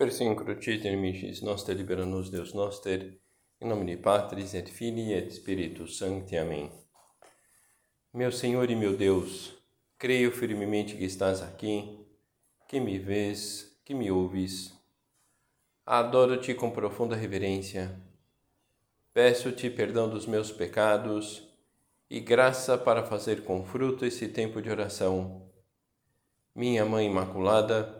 Persincrucite 0.00 0.96
micis 0.96 1.42
noster 1.42 1.76
libera 1.76 2.06
nos 2.06 2.30
Deus 2.30 2.54
noster, 2.54 3.20
em 3.60 3.68
nome 3.68 3.84
de 3.84 3.98
Patris 3.98 4.54
et 4.54 4.66
Filii 4.70 5.12
et 5.12 5.30
Spiritus 5.30 5.98
Sancti. 5.98 6.38
Amém. 6.38 6.72
Meu 8.10 8.32
Senhor 8.32 8.70
e 8.70 8.74
meu 8.74 8.96
Deus, 8.96 9.52
creio 9.98 10.32
firmemente 10.32 10.96
que 10.96 11.04
estás 11.04 11.42
aqui, 11.42 12.02
que 12.66 12.80
me 12.80 12.98
vês, 12.98 13.78
que 13.84 13.92
me 13.92 14.10
ouves. 14.10 14.72
Adoro-te 15.84 16.54
com 16.54 16.70
profunda 16.70 17.14
reverência. 17.14 17.94
Peço-te 19.12 19.68
perdão 19.68 20.08
dos 20.08 20.24
meus 20.24 20.50
pecados 20.50 21.46
e 22.08 22.20
graça 22.20 22.78
para 22.78 23.04
fazer 23.04 23.44
com 23.44 23.66
fruto 23.66 24.06
esse 24.06 24.28
tempo 24.28 24.62
de 24.62 24.70
oração. 24.70 25.46
Minha 26.54 26.86
Mãe 26.86 27.04
Imaculada, 27.04 27.99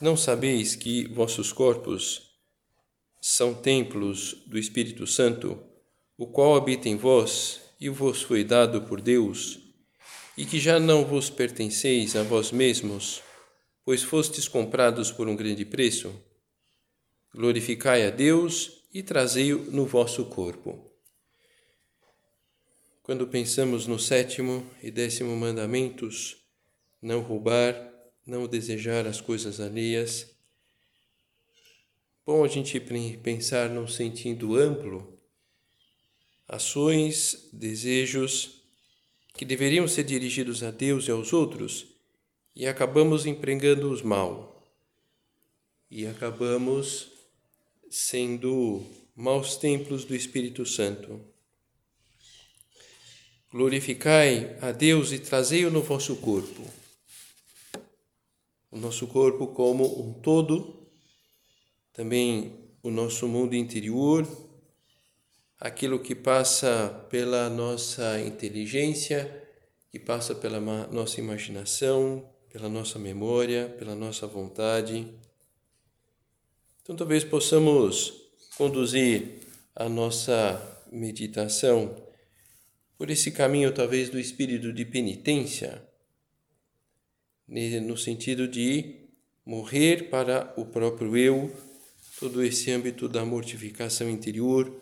não 0.00 0.16
sabeis 0.16 0.76
que 0.76 1.06
vossos 1.08 1.52
corpos 1.52 2.30
são 3.20 3.54
templos 3.54 4.34
do 4.46 4.58
Espírito 4.58 5.06
Santo, 5.06 5.58
o 6.16 6.26
qual 6.26 6.54
habita 6.54 6.88
em 6.88 6.96
vós 6.96 7.60
e 7.80 7.88
vos 7.88 8.22
foi 8.22 8.44
dado 8.44 8.82
por 8.82 9.00
Deus, 9.00 9.58
e 10.36 10.44
que 10.44 10.60
já 10.60 10.78
não 10.78 11.04
vos 11.04 11.30
pertenceis 11.30 12.14
a 12.14 12.22
vós 12.22 12.52
mesmos, 12.52 13.22
pois 13.84 14.02
fostes 14.02 14.46
comprados 14.46 15.10
por 15.10 15.28
um 15.28 15.36
grande 15.36 15.64
preço? 15.64 16.14
Glorificai 17.34 18.06
a 18.06 18.10
Deus 18.10 18.82
e 18.92 19.02
trazei-o 19.02 19.70
no 19.70 19.86
vosso 19.86 20.26
corpo. 20.26 20.90
Quando 23.02 23.26
pensamos 23.28 23.86
no 23.86 23.98
sétimo 23.98 24.68
e 24.82 24.90
décimo 24.90 25.36
mandamentos, 25.36 26.36
não 27.00 27.20
roubar, 27.20 27.95
não 28.26 28.48
desejar 28.48 29.06
as 29.06 29.20
coisas 29.20 29.60
alheias. 29.60 30.34
Bom 32.26 32.42
a 32.42 32.48
gente 32.48 32.80
pensar 33.22 33.70
num 33.70 33.86
sentido 33.86 34.56
amplo, 34.56 35.16
ações, 36.48 37.48
desejos 37.52 38.62
que 39.34 39.44
deveriam 39.44 39.86
ser 39.86 40.02
dirigidos 40.02 40.64
a 40.64 40.72
Deus 40.72 41.06
e 41.06 41.10
aos 41.12 41.32
outros 41.32 41.86
e 42.54 42.66
acabamos 42.66 43.26
empregando-os 43.26 44.02
mal. 44.02 44.60
E 45.88 46.04
acabamos 46.04 47.12
sendo 47.88 48.84
maus 49.14 49.56
templos 49.56 50.04
do 50.04 50.16
Espírito 50.16 50.66
Santo. 50.66 51.20
Glorificai 53.52 54.58
a 54.60 54.72
Deus 54.72 55.12
e 55.12 55.18
trazei-o 55.20 55.70
no 55.70 55.80
vosso 55.80 56.16
corpo 56.16 56.85
o 58.76 58.78
nosso 58.78 59.06
corpo 59.06 59.48
como 59.48 59.84
um 60.02 60.12
todo, 60.12 60.86
também 61.94 62.70
o 62.82 62.90
nosso 62.90 63.26
mundo 63.26 63.56
interior, 63.56 64.28
aquilo 65.58 65.98
que 65.98 66.14
passa 66.14 67.06
pela 67.08 67.48
nossa 67.48 68.20
inteligência, 68.20 69.48
que 69.90 69.98
passa 69.98 70.34
pela 70.34 70.60
nossa 70.60 71.18
imaginação, 71.18 72.28
pela 72.50 72.68
nossa 72.68 72.98
memória, 72.98 73.74
pela 73.78 73.94
nossa 73.94 74.26
vontade. 74.26 75.08
Então, 76.82 76.94
talvez 76.94 77.24
possamos 77.24 78.12
conduzir 78.58 79.40
a 79.74 79.88
nossa 79.88 80.84
meditação 80.92 81.96
por 82.98 83.10
esse 83.10 83.30
caminho, 83.30 83.72
talvez, 83.72 84.10
do 84.10 84.20
espírito 84.20 84.70
de 84.70 84.84
penitência 84.84 85.82
no 87.48 87.96
sentido 87.96 88.48
de 88.48 89.06
morrer 89.44 90.10
para 90.10 90.52
o 90.56 90.66
próprio 90.66 91.16
eu, 91.16 91.52
todo 92.18 92.42
esse 92.42 92.70
âmbito 92.70 93.08
da 93.08 93.24
mortificação 93.24 94.10
interior, 94.10 94.80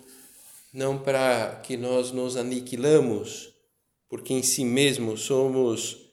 não 0.72 0.98
para 0.98 1.56
que 1.62 1.76
nós 1.76 2.10
nos 2.10 2.36
aniquilamos, 2.36 3.52
porque 4.08 4.32
em 4.32 4.42
si 4.42 4.64
mesmos 4.64 5.22
somos 5.22 6.10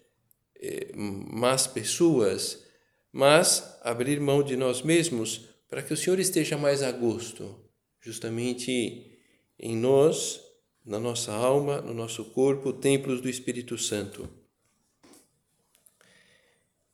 eh, 0.60 0.92
más 0.96 1.68
pessoas, 1.68 2.64
mas 3.12 3.80
abrir 3.82 4.20
mão 4.20 4.44
de 4.44 4.56
nós 4.56 4.82
mesmos 4.82 5.50
para 5.70 5.82
que 5.82 5.94
o 5.94 5.98
Senhor 5.98 6.20
esteja 6.20 6.58
mais 6.58 6.84
a 6.84 6.92
gosto, 6.92 7.56
justamente 8.02 9.18
em 9.60 9.76
nós, 9.76 10.42
na 10.86 11.00
nossa 11.00 11.32
alma, 11.32 11.82
no 11.82 11.94
nosso 11.94 12.26
corpo, 12.26 12.74
templos 12.74 13.22
do 13.22 13.30
Espírito 13.30 13.78
Santo. 13.78 14.41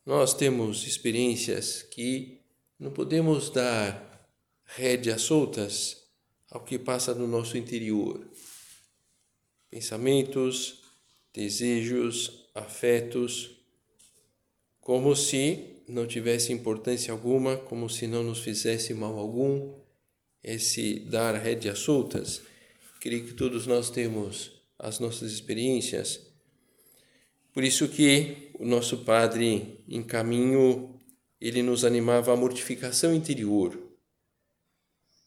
Nós 0.08 0.34
temos 0.34 0.88
experiências 0.88 1.84
que 1.84 2.40
não 2.80 2.90
podemos 2.92 3.50
dar 3.50 4.32
rédeas 4.64 5.24
soltas 5.24 5.98
ao 6.50 6.64
que 6.64 6.80
passa 6.80 7.14
no 7.14 7.28
nosso 7.28 7.58
interior. 7.58 8.26
Pensamentos, 9.70 10.82
desejos, 11.34 12.50
afetos, 12.56 13.58
como 14.80 15.14
se 15.14 15.84
não 15.90 16.08
tivesse 16.08 16.54
importância 16.54 17.12
alguma, 17.12 17.58
como 17.58 17.90
se 17.90 18.08
não 18.08 18.24
nos 18.24 18.40
fizesse 18.40 18.94
mal 18.94 19.20
algum, 19.20 19.78
esse 20.42 21.02
dar 21.02 21.36
rédeas 21.36 21.80
soltas. 21.80 22.42
Creio 23.02 23.26
que 23.26 23.34
todos 23.34 23.68
nós 23.68 23.90
temos 23.90 24.54
as 24.80 25.00
nossas 25.00 25.34
experiências 25.34 26.28
por 27.58 27.64
isso 27.64 27.90
que 27.90 28.47
o 28.60 28.66
nosso 28.66 29.00
Padre, 29.00 29.84
em 29.88 30.02
caminho, 30.02 31.00
ele 31.40 31.62
nos 31.62 31.86
animava 31.86 32.34
à 32.34 32.36
mortificação 32.36 33.14
interior. 33.14 33.78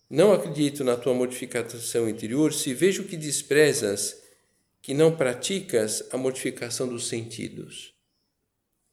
Não 0.08 0.32
acredito 0.32 0.82
na 0.82 0.96
tua 0.96 1.14
mortificação 1.14 2.08
interior 2.08 2.52
se 2.52 2.74
vejo 2.74 3.04
que 3.04 3.16
desprezas, 3.16 4.20
que 4.82 4.92
não 4.92 5.16
praticas 5.16 6.02
a 6.10 6.16
mortificação 6.16 6.88
dos 6.88 7.06
sentidos. 7.06 7.94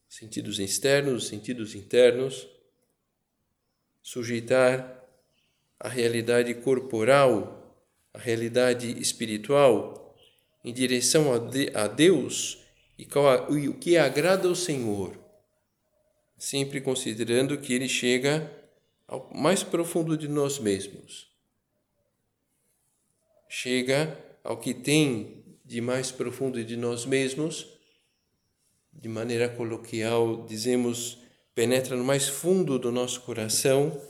Sentidos 0.07 0.59
externos, 0.59 1.27
sentidos 1.27 1.73
internos. 1.73 2.47
Sujeitar 4.03 5.03
a 5.79 5.89
realidade 5.89 6.53
corporal, 6.53 7.75
a 8.13 8.19
realidade 8.19 9.01
espiritual, 9.01 10.15
em 10.63 10.71
direção 10.71 11.31
a 11.73 11.87
Deus 11.87 12.66
e, 12.97 13.67
o 13.67 13.73
que 13.75 13.97
agrada 13.97 14.47
ao 14.47 14.55
Senhor, 14.55 15.17
sempre 16.37 16.81
considerando 16.81 17.57
que 17.57 17.73
Ele 17.73 17.87
chega 17.87 18.51
ao 19.07 19.29
mais 19.33 19.63
profundo 19.63 20.17
de 20.17 20.27
nós 20.27 20.59
mesmos. 20.59 21.27
Chega 23.47 24.17
ao 24.43 24.57
que 24.57 24.73
tem 24.73 25.43
de 25.63 25.79
mais 25.79 26.11
profundo 26.11 26.63
de 26.63 26.75
nós 26.75 27.05
mesmos, 27.05 27.67
de 28.91 29.07
maneira 29.07 29.47
coloquial, 29.47 30.45
dizemos, 30.45 31.19
penetra 31.53 31.95
no 31.95 32.03
mais 32.03 32.27
fundo 32.27 32.79
do 32.79 32.91
nosso 32.91 33.21
coração, 33.21 34.01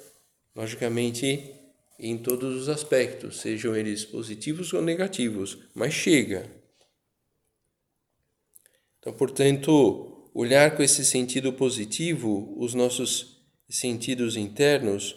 logicamente 0.56 1.54
em 2.00 2.18
todos 2.18 2.56
os 2.56 2.70
aspectos, 2.70 3.42
sejam 3.42 3.76
eles 3.76 4.06
positivos 4.06 4.72
ou 4.72 4.82
negativos, 4.82 5.58
mas 5.74 5.94
chega 5.94 6.50
então, 9.08 9.18
portanto, 9.18 10.30
olhar 10.34 10.76
com 10.76 10.84
esse 10.84 11.06
sentido 11.06 11.54
positivo 11.54 12.54
os 12.58 12.74
nossos 12.74 13.42
sentidos 13.70 14.36
internos, 14.36 15.16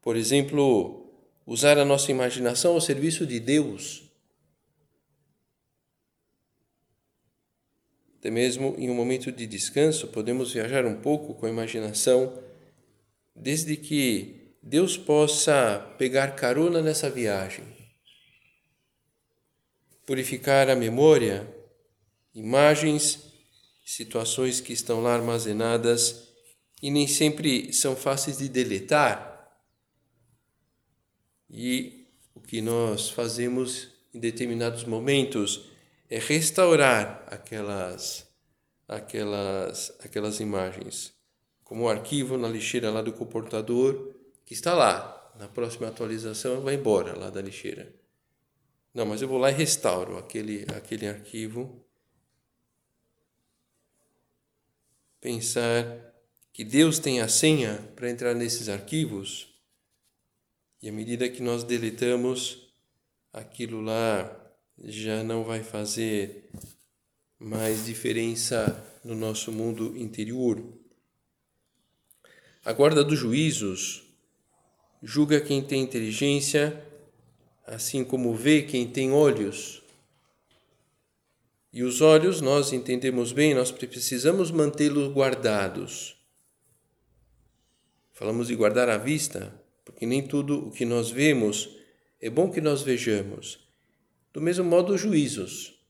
por 0.00 0.16
exemplo, 0.16 1.12
usar 1.46 1.76
a 1.76 1.84
nossa 1.84 2.10
imaginação 2.10 2.72
ao 2.72 2.80
serviço 2.80 3.26
de 3.26 3.38
Deus. 3.38 4.10
Até 8.18 8.30
mesmo 8.30 8.74
em 8.78 8.88
um 8.88 8.94
momento 8.94 9.30
de 9.30 9.46
descanso, 9.46 10.08
podemos 10.08 10.54
viajar 10.54 10.86
um 10.86 11.02
pouco 11.02 11.34
com 11.34 11.44
a 11.44 11.50
imaginação, 11.50 12.42
desde 13.36 13.76
que 13.76 14.56
Deus 14.62 14.96
possa 14.96 15.94
pegar 15.98 16.34
carona 16.34 16.80
nessa 16.80 17.10
viagem, 17.10 17.66
purificar 20.06 20.70
a 20.70 20.74
memória 20.74 21.59
imagens, 22.34 23.30
situações 23.84 24.60
que 24.60 24.72
estão 24.72 25.00
lá 25.00 25.14
armazenadas 25.14 26.28
e 26.82 26.90
nem 26.90 27.06
sempre 27.06 27.72
são 27.72 27.94
fáceis 27.94 28.38
de 28.38 28.48
deletar. 28.48 29.30
E 31.48 32.06
o 32.34 32.40
que 32.40 32.60
nós 32.60 33.10
fazemos 33.10 33.88
em 34.14 34.20
determinados 34.20 34.84
momentos 34.84 35.68
é 36.08 36.18
restaurar 36.18 37.24
aquelas 37.26 38.28
aquelas 38.88 39.92
aquelas 40.00 40.40
imagens, 40.40 41.12
como 41.62 41.84
o 41.84 41.88
arquivo 41.88 42.36
na 42.36 42.48
lixeira 42.48 42.90
lá 42.90 43.02
do 43.02 43.12
comportador 43.12 44.14
que 44.44 44.54
está 44.54 44.74
lá. 44.74 45.16
Na 45.38 45.48
próxima 45.48 45.88
atualização 45.88 46.60
vai 46.60 46.74
embora 46.74 47.16
lá 47.16 47.30
da 47.30 47.40
lixeira. 47.40 47.94
Não, 48.92 49.06
mas 49.06 49.22
eu 49.22 49.28
vou 49.28 49.38
lá 49.38 49.50
e 49.50 49.54
restauro 49.54 50.18
aquele 50.18 50.66
aquele 50.74 51.06
arquivo. 51.06 51.86
Pensar 55.20 55.84
que 56.52 56.64
Deus 56.64 56.98
tem 56.98 57.20
a 57.20 57.28
senha 57.28 57.76
para 57.94 58.10
entrar 58.10 58.34
nesses 58.34 58.68
arquivos. 58.68 59.48
E 60.82 60.88
à 60.88 60.92
medida 60.92 61.28
que 61.28 61.42
nós 61.42 61.62
deletamos 61.62 62.72
aquilo 63.32 63.80
lá 63.80 64.36
já 64.82 65.22
não 65.22 65.44
vai 65.44 65.62
fazer 65.62 66.50
mais 67.38 67.84
diferença 67.84 68.82
no 69.04 69.14
nosso 69.14 69.52
mundo 69.52 69.96
interior. 69.96 70.62
A 72.64 72.72
guarda 72.72 73.04
dos 73.04 73.18
juízos 73.18 74.02
julga 75.02 75.40
quem 75.40 75.62
tem 75.62 75.82
inteligência, 75.82 76.82
assim 77.66 78.04
como 78.04 78.34
vê 78.34 78.62
quem 78.62 78.90
tem 78.90 79.12
olhos. 79.12 79.79
E 81.72 81.82
os 81.82 82.00
olhos, 82.00 82.40
nós 82.40 82.72
entendemos 82.72 83.32
bem, 83.32 83.54
nós 83.54 83.70
precisamos 83.70 84.50
mantê-los 84.50 85.12
guardados. 85.12 86.16
Falamos 88.12 88.48
de 88.48 88.56
guardar 88.56 88.88
a 88.88 88.98
vista, 88.98 89.54
porque 89.84 90.04
nem 90.04 90.26
tudo 90.26 90.68
o 90.68 90.70
que 90.70 90.84
nós 90.84 91.10
vemos 91.10 91.76
é 92.20 92.28
bom 92.28 92.50
que 92.50 92.60
nós 92.60 92.82
vejamos. 92.82 93.58
Do 94.32 94.40
mesmo 94.40 94.64
modo, 94.64 94.94
os 94.94 95.00
juízos. 95.00 95.80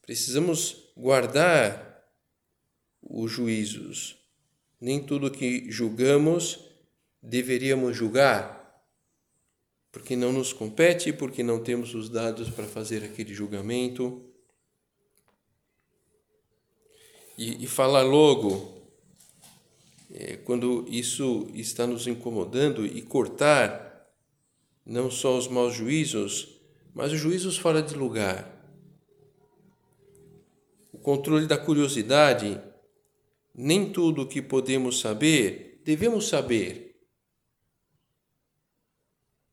Precisamos 0.00 0.90
guardar 0.96 2.04
os 3.02 3.30
juízos. 3.30 4.16
Nem 4.80 5.02
tudo 5.04 5.30
que 5.30 5.70
julgamos 5.70 6.60
deveríamos 7.22 7.96
julgar, 7.96 8.84
porque 9.90 10.14
não 10.14 10.32
nos 10.32 10.52
compete, 10.52 11.12
porque 11.12 11.42
não 11.42 11.62
temos 11.62 11.94
os 11.94 12.08
dados 12.08 12.48
para 12.48 12.66
fazer 12.66 13.02
aquele 13.02 13.34
julgamento. 13.34 14.24
E, 17.36 17.64
e 17.64 17.66
falar 17.66 18.02
logo, 18.02 18.76
é, 20.10 20.36
quando 20.36 20.86
isso 20.88 21.48
está 21.52 21.86
nos 21.86 22.06
incomodando, 22.06 22.86
e 22.86 23.02
cortar 23.02 23.86
não 24.84 25.10
só 25.10 25.36
os 25.36 25.48
maus 25.48 25.74
juízos, 25.74 26.48
mas 26.94 27.12
os 27.12 27.18
juízos 27.18 27.58
fora 27.58 27.82
de 27.82 27.94
lugar. 27.94 28.52
O 30.92 30.98
controle 30.98 31.46
da 31.46 31.58
curiosidade, 31.58 32.60
nem 33.54 33.92
tudo 33.92 34.22
o 34.22 34.26
que 34.28 34.40
podemos 34.40 35.00
saber, 35.00 35.82
devemos 35.84 36.28
saber. 36.28 36.96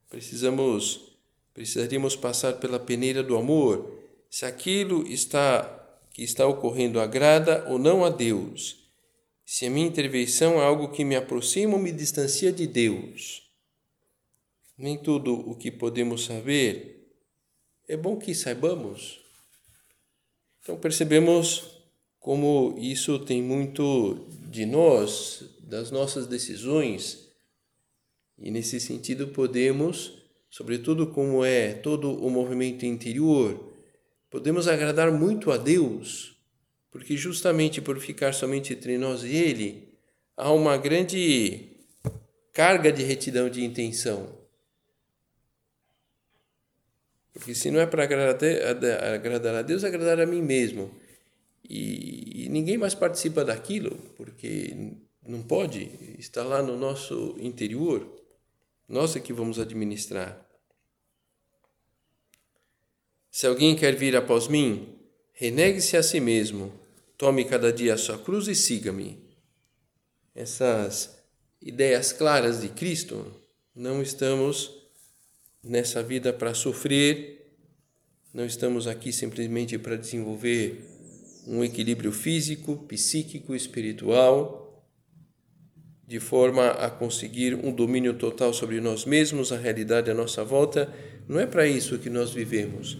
Precisamos, 0.09 1.17
precisaríamos 1.53 2.15
passar 2.15 2.53
pela 2.53 2.79
peneira 2.79 3.23
do 3.23 3.35
amor, 3.35 3.91
se 4.29 4.45
aquilo 4.45 5.05
está 5.07 5.82
que 6.13 6.23
está 6.23 6.45
ocorrendo 6.45 6.99
agrada 6.99 7.65
ou 7.67 7.79
não 7.79 8.05
a 8.05 8.09
Deus. 8.09 8.87
Se 9.43 9.65
a 9.65 9.69
minha 9.69 9.87
intervenção 9.87 10.61
é 10.61 10.63
algo 10.63 10.89
que 10.89 11.03
me 11.03 11.15
aproxima 11.15 11.73
ou 11.73 11.79
me 11.79 11.91
distancia 11.91 12.51
de 12.51 12.67
Deus. 12.67 13.41
Nem 14.77 14.97
tudo 14.97 15.33
o 15.33 15.55
que 15.55 15.71
podemos 15.71 16.23
saber 16.25 17.11
é 17.87 17.97
bom 17.97 18.17
que 18.17 18.33
saibamos. 18.33 19.19
Então 20.61 20.77
percebemos 20.77 21.81
como 22.19 22.75
isso 22.77 23.19
tem 23.19 23.41
muito 23.41 24.27
de 24.49 24.65
nós, 24.65 25.43
das 25.61 25.91
nossas 25.91 26.25
decisões, 26.25 27.27
e 28.37 28.49
nesse 28.49 28.79
sentido 28.79 29.27
podemos, 29.29 30.13
sobretudo 30.49 31.07
como 31.07 31.43
é 31.43 31.73
todo 31.73 32.11
o 32.11 32.29
movimento 32.29 32.85
interior, 32.85 33.72
podemos 34.33 34.67
agradar 34.67 35.11
muito 35.11 35.51
a 35.51 35.57
Deus, 35.57 36.35
porque 36.89 37.15
justamente 37.15 37.79
por 37.79 37.99
ficar 37.99 38.33
somente 38.33 38.73
entre 38.73 38.97
nós 38.97 39.23
e 39.23 39.35
Ele, 39.35 39.93
há 40.35 40.51
uma 40.51 40.75
grande 40.75 41.69
carga 42.51 42.91
de 42.91 43.03
retidão 43.03 43.47
de 43.47 43.63
intenção. 43.63 44.35
Porque 47.31 47.53
se 47.53 47.69
não 47.69 47.79
é 47.79 47.85
para 47.85 48.05
agradar, 48.05 49.55
a 49.55 49.61
Deus, 49.61 49.83
é 49.83 49.87
agradar 49.87 50.19
a 50.19 50.25
mim 50.25 50.41
mesmo. 50.41 50.89
E, 51.63 52.45
e 52.45 52.49
ninguém 52.49 52.75
mais 52.75 52.95
participa 52.95 53.45
daquilo, 53.45 53.95
porque 54.17 54.95
não 55.27 55.43
pode, 55.43 55.91
está 56.17 56.43
lá 56.43 56.63
no 56.63 56.75
nosso 56.75 57.35
interior. 57.39 58.11
Nós 58.89 59.15
é 59.15 59.19
que 59.19 59.31
vamos 59.31 59.59
administrar. 59.59 60.42
Se 63.33 63.47
alguém 63.47 63.75
quer 63.75 63.95
vir 63.95 64.15
após 64.15 64.47
mim, 64.47 64.89
renegue-se 65.31 65.97
a 65.97 66.03
si 66.03 66.19
mesmo, 66.19 66.71
tome 67.17 67.43
cada 67.43 67.73
dia 67.73 67.95
a 67.95 67.97
sua 67.97 68.15
cruz 68.15 68.47
e 68.47 68.53
siga-me. 68.53 69.17
Essas 70.35 71.17
ideias 71.59 72.13
claras 72.13 72.61
de 72.61 72.69
Cristo, 72.69 73.25
não 73.75 74.03
estamos 74.03 74.71
nessa 75.63 76.03
vida 76.03 76.31
para 76.31 76.53
sofrer, 76.53 77.57
não 78.31 78.45
estamos 78.45 78.85
aqui 78.85 79.11
simplesmente 79.11 79.79
para 79.79 79.95
desenvolver 79.95 80.85
um 81.47 81.63
equilíbrio 81.63 82.11
físico, 82.11 82.85
psíquico, 82.87 83.55
espiritual, 83.55 84.87
de 86.05 86.19
forma 86.19 86.67
a 86.69 86.87
conseguir 86.87 87.55
um 87.55 87.71
domínio 87.71 88.13
total 88.13 88.53
sobre 88.53 88.79
nós 88.79 89.05
mesmos, 89.05 89.51
a 89.51 89.57
realidade 89.57 90.11
à 90.11 90.13
nossa 90.13 90.43
volta. 90.43 90.93
Não 91.27 91.39
é 91.39 91.47
para 91.47 91.67
isso 91.67 91.97
que 91.97 92.11
nós 92.11 92.31
vivemos. 92.31 92.95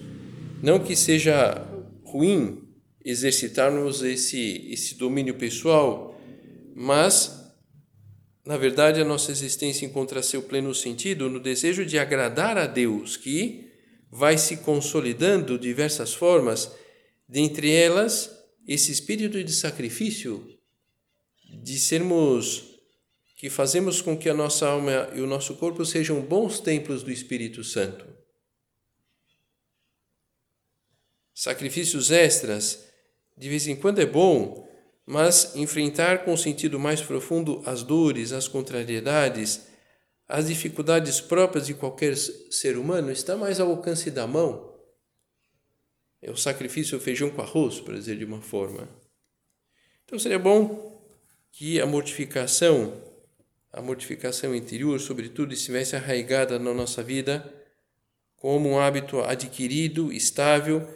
Não 0.63 0.80
que 0.80 0.95
seja 0.95 1.68
ruim 2.04 2.68
exercitarmos 3.04 4.01
esse, 4.01 4.65
esse 4.71 4.95
domínio 4.95 5.36
pessoal, 5.36 6.19
mas 6.74 7.44
na 8.45 8.57
verdade, 8.57 9.00
a 9.00 9.06
nossa 9.06 9.31
existência 9.31 9.86
encontra 9.86 10.21
seu 10.21 10.42
pleno 10.42 10.75
sentido 10.75 11.30
no 11.30 11.39
desejo 11.39 11.86
de 11.86 11.98
agradar 11.98 12.57
a 12.57 12.66
Deus, 12.66 13.16
que 13.16 13.71
vai 14.11 14.37
se 14.37 14.57
consolidando 14.57 15.57
diversas 15.57 16.14
formas, 16.14 16.69
dentre 17.28 17.71
elas 17.71 18.30
esse 18.68 18.92
espírito 18.92 19.42
de 19.42 19.54
sacrifício, 19.54 20.45
de 21.64 21.80
sermos 21.80 22.64
que 23.37 23.49
fazemos 23.49 24.02
com 24.02 24.18
que 24.18 24.30
a 24.30 24.33
nossa 24.33 24.68
alma 24.68 25.09
e 25.16 25.21
o 25.21 25.28
nosso 25.28 25.56
corpo 25.56 25.85
sejam 25.85 26.21
bons 26.21 26.59
templos 26.59 27.02
do 27.02 27.11
Espírito 27.11 27.64
Santo. 27.64 28.12
Sacrifícios 31.33 32.11
extras, 32.11 32.85
de 33.37 33.49
vez 33.49 33.68
em 33.68 33.75
quando 33.75 33.99
é 33.99 34.06
bom, 34.06 34.68
mas 35.06 35.56
enfrentar 35.56 36.23
com 36.23 36.37
sentido 36.37 36.80
mais 36.80 37.02
profundo 37.02 37.61
as 37.66 37.83
dores, 37.83 38.31
as 38.31 38.47
contrariedades, 38.47 39.68
as 40.28 40.47
dificuldades 40.47 41.19
próprias 41.19 41.68
de 41.68 41.73
qualquer 41.73 42.16
ser 42.16 42.78
humano 42.78 43.11
está 43.11 43.35
mais 43.35 43.59
ao 43.59 43.69
alcance 43.69 44.09
da 44.09 44.25
mão. 44.25 44.73
É 46.21 46.31
o 46.31 46.37
sacrifício 46.37 46.99
feijão 46.99 47.30
com 47.30 47.42
arroz, 47.42 47.81
para 47.81 47.95
dizer 47.95 48.18
de 48.18 48.23
uma 48.23 48.42
forma. 48.42 48.87
Então 50.06 50.18
seria 50.18 50.40
bom 50.40 50.94
que 51.52 51.81
a 51.81 51.85
mortificação, 51.85 52.94
a 53.71 53.81
mortificação 53.81 54.56
interior, 54.56 54.99
sobretudo, 54.99 55.54
estivesse 55.54 55.95
arraigada 55.95 56.57
na 56.57 56.73
nossa 56.73 57.04
vida 57.04 57.52
como 58.37 58.69
um 58.69 58.80
hábito 58.80 59.21
adquirido, 59.21 60.11
estável, 60.11 60.87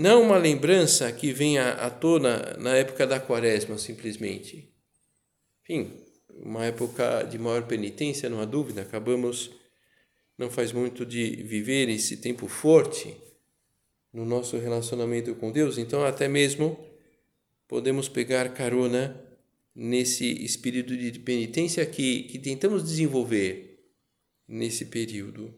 não 0.00 0.22
uma 0.22 0.38
lembrança 0.38 1.12
que 1.12 1.30
venha 1.30 1.72
à 1.72 1.90
tona 1.90 2.56
na 2.58 2.74
época 2.74 3.06
da 3.06 3.20
quaresma, 3.20 3.76
simplesmente. 3.76 4.72
Enfim, 5.62 5.92
uma 6.42 6.64
época 6.64 7.22
de 7.24 7.38
maior 7.38 7.66
penitência, 7.66 8.30
não 8.30 8.40
há 8.40 8.46
dúvida. 8.46 8.80
Acabamos, 8.80 9.50
não 10.38 10.48
faz 10.48 10.72
muito, 10.72 11.04
de 11.04 11.42
viver 11.42 11.90
esse 11.90 12.16
tempo 12.16 12.48
forte 12.48 13.14
no 14.10 14.24
nosso 14.24 14.56
relacionamento 14.56 15.34
com 15.34 15.52
Deus. 15.52 15.76
Então, 15.76 16.02
até 16.02 16.26
mesmo 16.26 16.82
podemos 17.68 18.08
pegar 18.08 18.54
carona 18.54 19.22
nesse 19.74 20.24
espírito 20.42 20.96
de 20.96 21.18
penitência 21.18 21.84
que, 21.84 22.22
que 22.22 22.38
tentamos 22.38 22.82
desenvolver 22.84 23.84
nesse 24.48 24.86
período. 24.86 25.54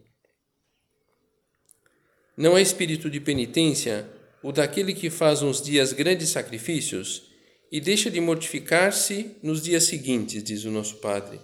Não 2.36 2.58
é 2.58 2.60
espírito 2.60 3.08
de 3.08 3.20
penitência 3.20 4.20
o 4.42 4.50
daquele 4.52 4.92
que 4.92 5.08
faz 5.08 5.42
uns 5.42 5.62
dias 5.62 5.92
grandes 5.92 6.30
sacrifícios 6.30 7.30
e 7.70 7.80
deixa 7.80 8.10
de 8.10 8.20
mortificar-se 8.20 9.36
nos 9.42 9.62
dias 9.62 9.84
seguintes, 9.84 10.42
diz 10.42 10.64
o 10.64 10.70
nosso 10.70 10.96
Padre. 10.96 11.40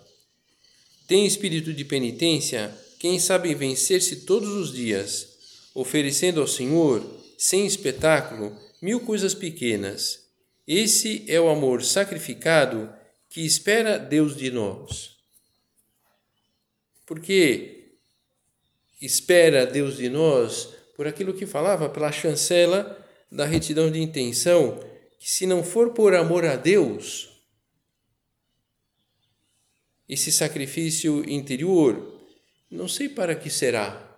Tem 1.07 1.25
espírito 1.25 1.73
de 1.73 1.85
penitência 1.85 2.77
quem 2.99 3.19
sabe 3.19 3.55
vencer-se 3.55 4.27
todos 4.27 4.51
os 4.51 4.73
dias, 4.73 5.29
oferecendo 5.75 6.41
ao 6.41 6.47
Senhor, 6.47 7.03
sem 7.39 7.65
espetáculo, 7.65 8.55
mil 8.83 9.01
coisas 9.01 9.33
pequenas. 9.33 10.27
Esse 10.67 11.25
é 11.29 11.41
o 11.41 11.49
amor 11.49 11.83
sacrificado 11.83 12.93
que 13.31 13.41
espera 13.41 13.99
Deus 13.99 14.37
de 14.37 14.51
nós. 14.51 15.17
Porque 17.07 17.95
espera 19.01 19.65
Deus 19.65 19.97
de 19.97 20.11
nós 20.11 20.75
por 20.99 21.07
aquilo 21.07 21.33
que 21.33 21.47
falava 21.47 21.89
pela 21.89 22.11
chancela 22.11 23.09
da 23.31 23.47
retidão 23.47 23.89
de 23.89 24.01
intenção, 24.01 24.81
que 25.21 25.31
se 25.31 25.47
não 25.47 25.63
for 25.63 25.93
por 25.93 26.13
amor 26.13 26.45
a 26.45 26.57
Deus, 26.57 27.29
esse 30.09 30.33
sacrifício 30.33 31.23
interior, 31.31 32.21
não 32.69 32.89
sei 32.89 33.09
para 33.09 33.37
que 33.37 33.49
será. 33.49 34.13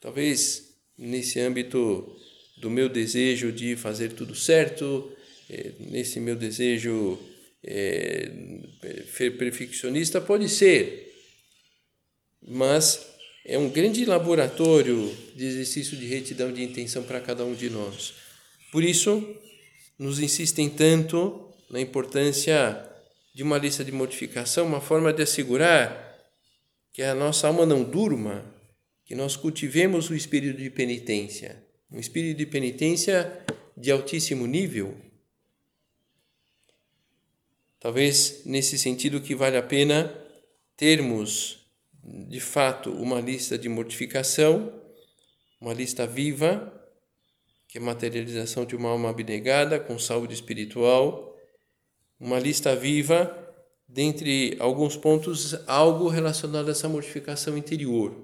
Talvez 0.00 0.72
nesse 0.96 1.40
âmbito 1.40 2.16
do 2.58 2.70
meu 2.70 2.88
desejo 2.88 3.50
de 3.50 3.74
fazer 3.74 4.12
tudo 4.12 4.36
certo, 4.36 5.10
eh, 5.50 5.72
nesse 5.80 6.20
meu 6.20 6.36
desejo 6.36 7.18
é, 7.64 8.30
perfeccionista, 9.36 10.20
pode 10.20 10.48
ser, 10.48 11.12
mas 12.40 13.15
é 13.48 13.56
um 13.56 13.70
grande 13.70 14.04
laboratório 14.04 15.16
de 15.36 15.46
exercício 15.46 15.96
de 15.96 16.04
retidão 16.04 16.52
de 16.52 16.64
intenção 16.64 17.04
para 17.04 17.20
cada 17.20 17.44
um 17.44 17.54
de 17.54 17.70
nós. 17.70 18.14
Por 18.72 18.82
isso, 18.82 19.36
nos 19.96 20.18
insistem 20.18 20.68
tanto 20.68 21.48
na 21.70 21.80
importância 21.80 22.84
de 23.32 23.44
uma 23.44 23.56
lista 23.56 23.84
de 23.84 23.92
mortificação, 23.92 24.66
uma 24.66 24.80
forma 24.80 25.12
de 25.12 25.22
assegurar 25.22 26.18
que 26.92 27.02
a 27.02 27.14
nossa 27.14 27.46
alma 27.46 27.64
não 27.64 27.84
durma, 27.84 28.44
que 29.04 29.14
nós 29.14 29.36
cultivemos 29.36 30.10
o 30.10 30.14
espírito 30.16 30.58
de 30.58 30.68
penitência, 30.68 31.64
um 31.88 32.00
espírito 32.00 32.38
de 32.38 32.46
penitência 32.46 33.44
de 33.76 33.92
altíssimo 33.92 34.44
nível. 34.44 34.96
Talvez 37.78 38.42
nesse 38.44 38.76
sentido 38.76 39.20
que 39.20 39.36
vale 39.36 39.56
a 39.56 39.62
pena 39.62 40.12
termos 40.76 41.65
de 42.06 42.38
fato 42.38 42.90
uma 42.92 43.20
lista 43.20 43.58
de 43.58 43.68
mortificação, 43.68 44.72
uma 45.60 45.72
lista 45.72 46.06
viva, 46.06 46.72
que 47.66 47.78
é 47.78 47.80
materialização 47.80 48.64
de 48.64 48.76
uma 48.76 48.90
alma 48.90 49.10
abnegada 49.10 49.80
com 49.80 49.98
saúde 49.98 50.34
espiritual, 50.34 51.36
uma 52.20 52.38
lista 52.38 52.76
viva 52.76 53.42
dentre 53.88 54.56
alguns 54.60 54.96
pontos 54.96 55.54
algo 55.66 56.08
relacionado 56.08 56.68
a 56.68 56.70
essa 56.70 56.88
mortificação 56.88 57.58
interior. 57.58 58.14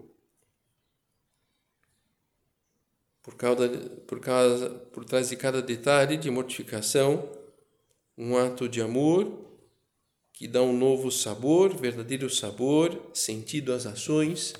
Por 3.22 3.36
causa, 3.36 3.68
por 4.06 4.20
causa, 4.20 4.70
por 4.70 5.04
trás 5.04 5.28
de 5.28 5.36
cada 5.36 5.60
detalhe 5.60 6.16
de 6.16 6.30
mortificação, 6.30 7.30
um 8.16 8.36
ato 8.36 8.68
de 8.68 8.80
amor 8.80 9.51
que 10.32 10.48
dá 10.48 10.62
um 10.62 10.76
novo 10.76 11.10
sabor, 11.10 11.76
verdadeiro 11.76 12.28
sabor, 12.28 13.10
sentido 13.14 13.72
às 13.72 13.86
ações. 13.86 14.54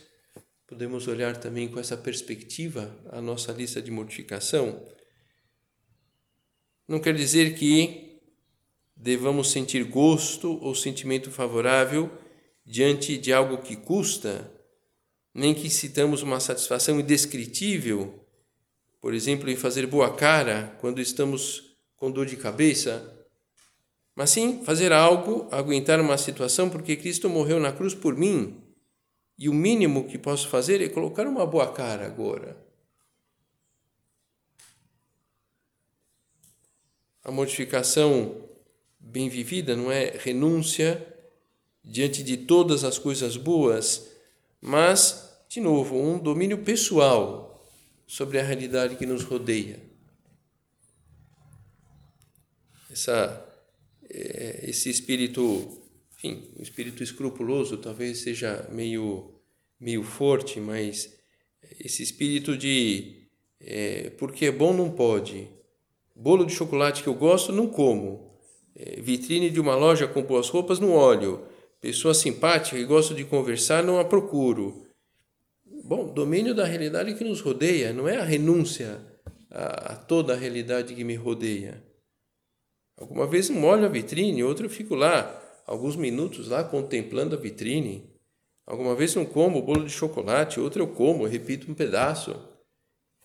Podemos 0.67 1.09
olhar 1.09 1.37
também 1.37 1.69
com 1.69 1.81
essa 1.81 1.97
perspectiva 1.97 2.97
a 3.11 3.21
nossa 3.21 3.53
lista 3.53 3.81
de 3.81 3.91
mortificação. 3.91 4.87
Não 6.87 7.01
quer 7.01 7.15
dizer 7.15 7.55
que 7.55 8.21
devamos 8.97 9.51
sentir 9.51 9.85
gosto 9.85 10.59
ou 10.63 10.75
sentimento 10.75 11.31
favorável 11.31 12.11
diante 12.65 13.19
de 13.19 13.33
algo 13.33 13.59
que 13.59 13.77
custa, 13.77 14.51
nem 15.35 15.55
que 15.55 15.69
citamos 15.69 16.23
uma 16.23 16.39
satisfação 16.39 17.01
indescritível, 17.01 18.25
por 19.01 19.15
exemplo, 19.15 19.51
em 19.51 19.57
fazer 19.57 19.87
boa 19.87 20.15
cara 20.15 20.77
quando 20.81 21.01
estamos 21.01 21.77
com 21.97 22.11
dor 22.11 22.27
de 22.27 22.37
cabeça, 22.37 23.22
mas 24.15 24.31
sim 24.31 24.63
fazer 24.65 24.93
algo, 24.93 25.49
aguentar 25.51 26.01
uma 26.01 26.19
situação 26.19 26.69
porque 26.69 26.97
Cristo 26.97 27.29
morreu 27.29 27.59
na 27.59 27.73
cruz 27.73 27.95
por 27.95 28.17
mim. 28.17 28.63
E 29.39 29.49
o 29.49 29.55
mínimo 29.55 30.07
que 30.07 30.19
posso 30.19 30.49
fazer 30.49 30.81
é 30.81 30.89
colocar 30.89 31.27
uma 31.27 31.47
boa 31.47 31.73
cara 31.73 32.07
agora. 32.07 32.57
A 37.25 37.31
mortificação 37.31 38.49
bem 38.99 39.29
vivida 39.29 39.77
não 39.77 39.91
é 39.91 40.17
renúncia 40.19 41.07
diante 41.85 42.23
de 42.23 42.37
todas 42.37 42.85
as 42.85 42.99
coisas 42.99 43.37
boas, 43.37 44.09
mas, 44.61 45.45
de 45.49 45.61
novo, 45.61 45.97
um 45.97 46.19
domínio 46.19 46.59
pessoal 46.59 47.53
sobre 48.07 48.39
a 48.39 48.43
realidade 48.43 48.97
que 48.97 49.07
nos 49.07 49.25
rodeia. 49.25 49.81
Essa, 52.91 53.52
esse 54.13 54.91
espírito, 54.91 55.83
enfim, 56.17 56.51
um 56.59 56.63
espírito 56.63 57.03
escrupuloso 57.03 57.79
talvez 57.79 58.19
seja 58.19 58.69
meio, 58.71 59.35
meio 59.81 60.03
forte, 60.03 60.61
mas 60.61 61.15
esse 61.81 62.03
espírito 62.03 62.57
de 62.57 63.23
é, 63.61 64.11
porque 64.19 64.47
é 64.47 64.53
bom 64.53 64.73
não 64.75 64.91
pode, 64.91 65.49
bolo 66.15 66.45
de 66.45 66.53
chocolate 66.53 67.03
que 67.03 67.09
eu 67.09 67.15
gosto 67.15 67.53
não 67.53 67.67
como, 67.67 68.37
é, 68.75 69.01
vitrine 69.01 69.51
de 69.51 69.61
uma 69.61 69.75
loja 69.75 70.07
com 70.07 70.23
boas 70.23 70.49
roupas 70.49 70.79
não 70.79 70.93
olho. 70.93 71.47
Pessoa 71.81 72.15
simpática 72.15 72.79
e 72.79 72.85
gosto 72.85 73.13
de 73.13 73.25
conversar 73.25 73.83
não 73.83 73.99
a 73.99 74.05
procuro. 74.05 74.87
Bom, 75.85 76.13
domínio 76.13 76.55
da 76.55 76.65
realidade 76.65 77.15
que 77.15 77.25
nos 77.25 77.41
rodeia, 77.41 77.93
não 77.93 78.09
é 78.09 78.19
a 78.19 78.25
renúncia 78.25 79.01
a, 79.51 79.93
a 79.93 79.97
toda 79.97 80.33
a 80.33 80.37
realidade 80.37 80.95
que 80.95 81.05
me 81.05 81.17
rodeia. 81.17 81.83
Alguma 82.97 83.27
vez 83.27 83.49
não 83.49 83.65
olho 83.65 83.85
a 83.85 83.89
vitrine, 83.89 84.45
outra 84.45 84.67
eu 84.67 84.71
fico 84.71 84.95
lá, 84.95 85.41
alguns 85.67 85.97
minutos 85.97 86.49
lá 86.49 86.63
contemplando 86.63 87.35
a 87.35 87.39
vitrine. 87.39 88.11
Alguma 88.67 88.95
vez 88.95 89.15
não 89.15 89.25
como 89.25 89.59
o 89.59 89.63
bolo 89.63 89.85
de 89.85 89.91
chocolate, 89.91 90.61
outra 90.61 90.83
eu 90.83 90.89
como, 90.89 91.25
eu 91.25 91.31
repito 91.31 91.71
um 91.71 91.75
pedaço. 91.75 92.35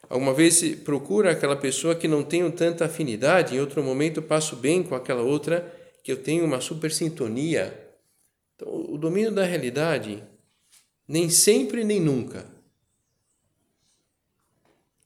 Alguma 0.09 0.33
vez 0.33 0.61
procura 0.83 1.31
aquela 1.31 1.55
pessoa 1.55 1.95
que 1.95 2.07
não 2.07 2.23
tenho 2.23 2.51
tanta 2.51 2.85
afinidade, 2.85 3.55
em 3.55 3.59
outro 3.59 3.83
momento 3.83 4.21
passo 4.21 4.55
bem 4.55 4.81
com 4.81 4.95
aquela 4.95 5.21
outra 5.21 5.73
que 6.03 6.11
eu 6.11 6.23
tenho 6.23 6.45
uma 6.45 6.61
super 6.61 6.91
sintonia. 6.91 7.95
Então, 8.55 8.73
o 8.93 8.97
domínio 8.97 9.31
da 9.31 9.43
realidade, 9.43 10.23
nem 11.07 11.29
sempre 11.29 11.83
nem 11.83 11.99
nunca. 11.99 12.45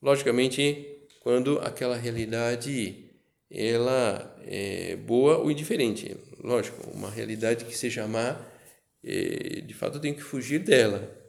Logicamente, 0.02 1.08
quando 1.20 1.60
aquela 1.60 1.96
realidade 1.96 3.11
ela 3.52 4.36
é 4.46 4.96
boa 4.96 5.38
ou 5.38 5.52
indiferente. 5.52 6.16
Lógico, 6.42 6.90
uma 6.92 7.10
realidade 7.10 7.66
que 7.66 7.78
seja 7.78 8.08
má, 8.08 8.40
é, 9.04 9.62
de 9.62 9.74
fato 9.74 9.98
eu 9.98 10.02
tenho 10.02 10.16
que 10.16 10.24
fugir 10.24 10.60
dela. 10.60 11.20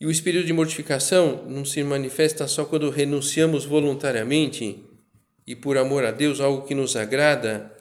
E 0.00 0.06
o 0.06 0.10
espírito 0.10 0.46
de 0.46 0.52
mortificação 0.52 1.44
não 1.48 1.64
se 1.64 1.82
manifesta 1.82 2.46
só 2.48 2.64
quando 2.64 2.90
renunciamos 2.90 3.64
voluntariamente 3.64 4.84
e 5.46 5.54
por 5.56 5.76
amor 5.76 6.04
a 6.04 6.10
Deus 6.10 6.40
algo 6.40 6.66
que 6.66 6.74
nos 6.74 6.96
agrada 6.96 7.76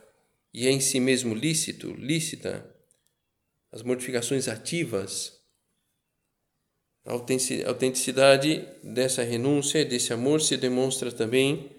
e 0.53 0.67
é 0.67 0.71
em 0.71 0.79
si 0.79 0.99
mesmo 0.99 1.33
lícito, 1.33 1.91
lícita. 1.93 2.69
As 3.71 3.83
mortificações 3.83 4.47
ativas, 4.47 5.39
a 7.05 7.13
autenticidade 7.13 8.67
dessa 8.83 9.23
renúncia 9.23 9.85
desse 9.85 10.11
amor 10.11 10.41
se 10.41 10.57
demonstra 10.57 11.11
também 11.11 11.71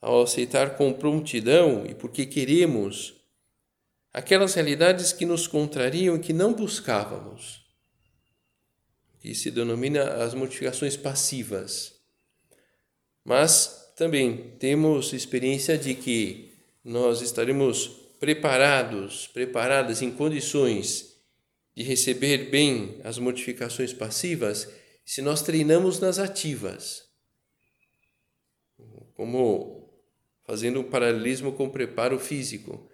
ao 0.00 0.22
aceitar 0.22 0.76
com 0.76 0.92
prontidão 0.92 1.84
e 1.86 1.94
porque 1.94 2.26
queremos 2.26 3.14
aquelas 4.12 4.54
realidades 4.54 5.12
que 5.12 5.26
nos 5.26 5.46
contrariam 5.46 6.16
e 6.16 6.20
que 6.20 6.32
não 6.32 6.52
buscávamos 6.52 7.66
que 9.26 9.34
se 9.34 9.50
denomina 9.50 10.22
as 10.22 10.34
modificações 10.34 10.96
passivas. 10.96 12.00
Mas 13.24 13.92
também 13.96 14.54
temos 14.58 15.12
experiência 15.12 15.76
de 15.76 15.94
que 15.94 16.52
nós 16.84 17.20
estaremos 17.20 17.88
preparados, 18.20 19.26
preparadas 19.26 20.00
em 20.00 20.12
condições 20.12 21.16
de 21.74 21.82
receber 21.82 22.50
bem 22.50 23.00
as 23.02 23.18
modificações 23.18 23.92
passivas 23.92 24.68
se 25.04 25.20
nós 25.20 25.42
treinamos 25.42 25.98
nas 25.98 26.20
ativas. 26.20 27.02
Como 29.14 29.75
fazendo 30.46 30.80
um 30.80 30.84
paralelismo 30.84 31.52
com 31.52 31.66
o 31.66 31.70
preparo 31.70 32.18
físico. 32.18 32.88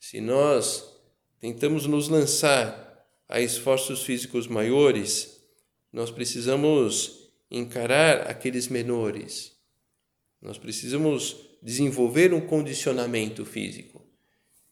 Se 0.00 0.20
nós 0.20 0.90
tentamos 1.38 1.86
nos 1.86 2.08
lançar 2.08 3.06
a 3.28 3.40
esforços 3.40 4.02
físicos 4.02 4.46
maiores, 4.48 5.40
nós 5.92 6.10
precisamos 6.10 7.30
encarar 7.50 8.28
aqueles 8.30 8.68
menores. 8.68 9.52
Nós 10.40 10.58
precisamos 10.58 11.36
desenvolver 11.62 12.32
um 12.32 12.40
condicionamento 12.40 13.44
físico. 13.44 14.02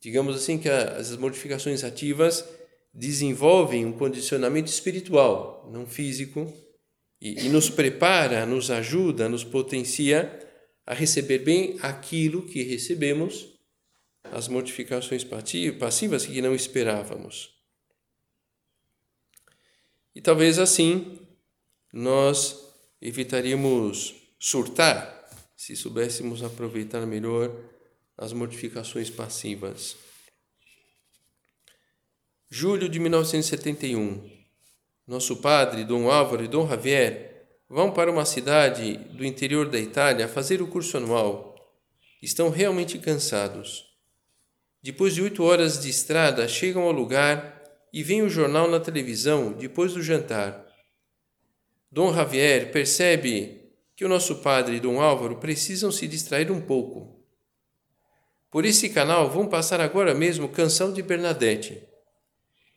Digamos 0.01 0.35
assim 0.35 0.59
que 0.59 0.69
as 0.69 1.17
modificações 1.17 1.85
ativas 1.85 2.45
desenvolvem 2.93 3.87
um 3.87 3.93
condicionamento 3.93 4.69
espiritual, 4.69 5.71
não 5.73 5.87
físico, 5.87 6.53
e, 7.21 7.47
e 7.47 7.49
nos 7.49 7.71
prepara, 7.71 8.45
nos 8.45 8.71
ajuda, 8.71 9.29
nos 9.29 9.45
potencia 9.45 10.39
a 10.87 10.95
receber 10.95 11.39
bem 11.39 11.79
aquilo 11.81 12.47
que 12.47 12.63
recebemos, 12.63 13.49
as 14.25 14.49
mortificações 14.49 15.25
passivas 15.79 16.27
que 16.27 16.41
não 16.41 16.55
esperávamos. 16.55 17.55
E 20.15 20.21
talvez 20.21 20.59
assim 20.59 21.19
nós 21.93 22.57
evitaríamos 23.01 24.15
surtar 24.39 25.23
se 25.57 25.77
soubéssemos 25.77 26.43
aproveitar 26.43 27.07
melhor 27.07 27.55
as 28.19 28.33
mortificações 28.33 29.09
passivas. 29.09 29.97
Julho 32.51 32.89
de 32.89 32.99
1971. 32.99 34.29
Nosso 35.07 35.37
padre, 35.37 35.85
Dom 35.85 36.11
Álvaro 36.11 36.45
e 36.45 36.49
Dom 36.49 36.69
Javier, 36.69 37.32
vão 37.73 37.91
para 37.91 38.13
uma 38.13 38.27
cidade 38.27 38.99
do 39.15 39.25
interior 39.25 39.67
da 39.67 39.79
Itália 39.79 40.29
fazer 40.29 40.61
o 40.61 40.67
curso 40.67 40.99
anual. 40.99 41.57
Estão 42.23 42.51
realmente 42.51 42.99
cansados. 42.99 43.87
Depois 44.83 45.15
de 45.15 45.23
oito 45.23 45.43
horas 45.43 45.81
de 45.81 45.89
estrada, 45.89 46.47
chegam 46.47 46.83
ao 46.83 46.93
lugar 46.93 47.63
e 47.91 48.03
veem 48.03 48.21
o 48.21 48.29
jornal 48.29 48.71
na 48.71 48.79
televisão 48.79 49.55
depois 49.55 49.95
do 49.95 50.03
jantar. 50.03 50.67
Dom 51.91 52.13
Javier 52.13 52.71
percebe 52.71 53.73
que 53.97 54.05
o 54.05 54.09
nosso 54.09 54.43
padre 54.43 54.77
e 54.77 54.81
Dom 54.81 55.01
Álvaro 55.01 55.39
precisam 55.39 55.91
se 55.91 56.07
distrair 56.07 56.53
um 56.53 56.61
pouco. 56.61 57.25
Por 58.51 58.67
esse 58.67 58.91
canal 58.91 59.31
vão 59.31 59.49
passar 59.49 59.81
agora 59.81 60.15
mesmo 60.15 60.47
Canção 60.47 60.93
de 60.93 61.03
Bernadette. 61.03 61.83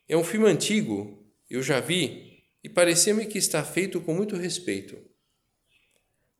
É 0.07 0.15
um 0.15 0.23
filme 0.23 0.47
antigo, 0.47 1.21
eu 1.49 1.61
já 1.61 1.81
vi, 1.81 2.34
e 2.65 2.69
pareceu-me 2.69 3.27
que 3.27 3.37
está 3.37 3.63
feito 3.63 4.01
com 4.01 4.15
muito 4.15 4.35
respeito. 4.35 4.97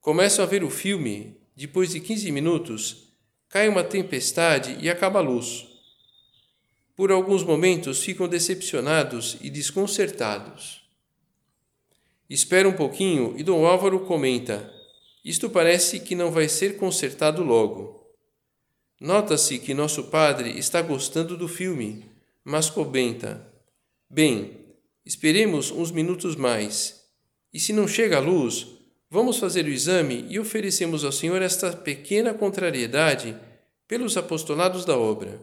Começo 0.00 0.42
a 0.42 0.44
ver 0.44 0.64
o 0.64 0.68
filme, 0.68 1.40
depois 1.54 1.90
de 1.90 2.00
15 2.00 2.32
minutos, 2.32 3.12
cai 3.48 3.68
uma 3.68 3.84
tempestade 3.84 4.76
e 4.80 4.90
acaba 4.90 5.20
a 5.20 5.22
luz. 5.22 5.68
Por 6.96 7.12
alguns 7.12 7.44
momentos 7.44 8.02
ficam 8.02 8.26
decepcionados 8.26 9.36
e 9.40 9.48
desconcertados. 9.48 10.84
Espera 12.28 12.68
um 12.68 12.74
pouquinho 12.74 13.36
e 13.38 13.44
Dom 13.44 13.64
Álvaro 13.64 14.00
comenta: 14.00 14.68
Isto 15.24 15.48
parece 15.48 16.00
que 16.00 16.16
não 16.16 16.32
vai 16.32 16.48
ser 16.48 16.76
consertado 16.76 17.44
logo. 17.44 18.04
Nota-se 19.00 19.60
que 19.60 19.72
nosso 19.72 20.02
padre 20.10 20.58
está 20.58 20.82
gostando 20.82 21.36
do 21.36 21.46
filme, 21.46 22.04
mas 22.42 22.68
comenta: 22.68 23.46
Bem, 24.10 24.65
esperemos 25.06 25.70
uns 25.70 25.92
minutos 25.92 26.34
mais. 26.34 27.00
E 27.54 27.60
se 27.60 27.72
não 27.72 27.86
chega 27.86 28.16
a 28.16 28.20
luz, 28.20 28.66
vamos 29.08 29.38
fazer 29.38 29.64
o 29.64 29.70
exame 29.70 30.26
e 30.28 30.38
oferecemos 30.38 31.04
ao 31.04 31.12
Senhor 31.12 31.40
esta 31.40 31.72
pequena 31.72 32.34
contrariedade 32.34 33.36
pelos 33.86 34.16
apostolados 34.16 34.84
da 34.84 34.98
obra. 34.98 35.40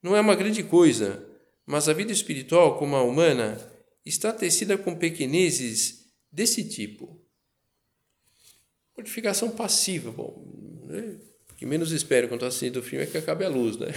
Não 0.00 0.16
é 0.16 0.20
uma 0.20 0.36
grande 0.36 0.62
coisa, 0.62 1.26
mas 1.66 1.88
a 1.88 1.92
vida 1.92 2.12
espiritual, 2.12 2.78
como 2.78 2.94
a 2.94 3.02
humana, 3.02 3.60
está 4.06 4.32
tecida 4.32 4.78
com 4.78 4.94
pequenezes 4.94 6.06
desse 6.30 6.62
tipo. 6.62 7.20
Mortificação 8.96 9.50
passiva, 9.50 10.10
bom, 10.12 10.84
né? 10.86 11.18
o 11.50 11.54
que 11.56 11.66
menos 11.66 11.90
espero 11.90 12.28
quando 12.28 12.38
estou 12.38 12.48
assistindo 12.48 12.76
o 12.78 12.82
filme 12.82 13.04
é 13.04 13.08
que 13.08 13.18
acabe 13.18 13.44
a 13.44 13.48
luz, 13.48 13.76
né? 13.76 13.88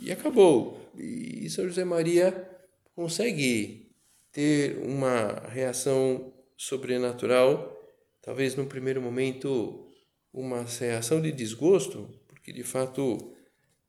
E 0.00 0.12
acabou. 0.12 0.80
E 0.96 1.48
São 1.50 1.66
José 1.66 1.84
Maria 1.84 2.55
consegue 2.96 3.92
ter 4.32 4.78
uma 4.78 5.32
reação 5.50 6.32
sobrenatural, 6.56 7.78
talvez 8.22 8.56
no 8.56 8.64
primeiro 8.66 9.02
momento 9.02 9.86
uma 10.32 10.62
reação 10.62 11.20
de 11.20 11.30
desgosto, 11.30 12.08
porque 12.26 12.52
de 12.52 12.64
fato 12.64 13.34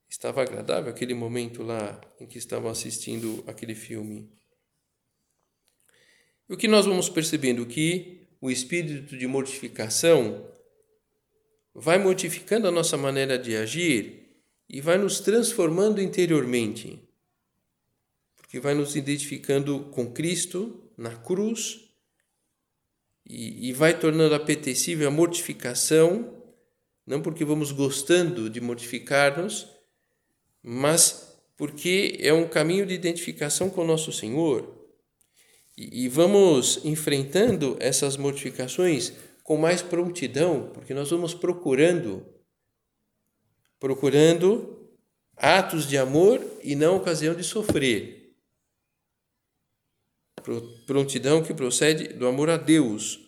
estava 0.09 0.41
agradável 0.41 0.91
aquele 0.91 1.13
momento 1.13 1.63
lá 1.63 1.99
em 2.19 2.25
que 2.25 2.37
estavam 2.37 2.69
assistindo 2.69 3.43
aquele 3.47 3.73
filme. 3.73 4.29
E 6.49 6.53
o 6.53 6.57
que 6.57 6.67
nós 6.67 6.85
vamos 6.85 7.07
percebendo 7.07 7.65
que 7.65 8.27
o 8.41 8.51
espírito 8.51 9.17
de 9.17 9.25
mortificação 9.25 10.49
vai 11.73 11.97
modificando 11.97 12.67
a 12.67 12.71
nossa 12.71 12.97
maneira 12.97 13.37
de 13.39 13.55
agir 13.55 14.43
e 14.69 14.81
vai 14.81 14.97
nos 14.97 15.21
transformando 15.21 16.01
interiormente 16.01 17.06
porque 18.47 18.61
vai 18.61 18.73
nos 18.73 18.95
identificando 18.95 19.89
com 19.91 20.09
Cristo 20.09 20.89
na 20.97 21.13
cruz 21.13 21.81
e, 23.25 23.67
e 23.67 23.73
vai 23.73 23.99
tornando 23.99 24.33
apetecível 24.33 25.05
a 25.09 25.11
mortificação, 25.11 26.33
não 27.05 27.21
porque 27.21 27.43
vamos 27.43 27.73
gostando 27.73 28.49
de 28.49 28.61
mortificar-nos, 28.61 29.67
mas 30.63 31.37
porque 31.57 32.17
é 32.21 32.31
um 32.31 32.47
caminho 32.47 32.85
de 32.85 32.93
identificação 32.93 33.69
com 33.69 33.81
o 33.81 33.87
nosso 33.87 34.13
Senhor. 34.13 34.73
E, 35.77 36.05
e 36.05 36.07
vamos 36.07 36.79
enfrentando 36.85 37.75
essas 37.81 38.15
mortificações 38.15 39.11
com 39.43 39.57
mais 39.57 39.81
prontidão, 39.81 40.71
porque 40.73 40.93
nós 40.93 41.09
vamos 41.09 41.33
procurando, 41.33 42.25
procurando 43.77 44.87
atos 45.35 45.85
de 45.85 45.97
amor 45.97 46.41
e 46.63 46.77
não 46.77 46.95
ocasião 46.95 47.35
de 47.35 47.43
sofrer 47.43 48.16
prontidão 50.85 51.43
que 51.43 51.53
procede 51.53 52.09
do 52.09 52.27
amor 52.27 52.49
a 52.49 52.57
Deus, 52.57 53.19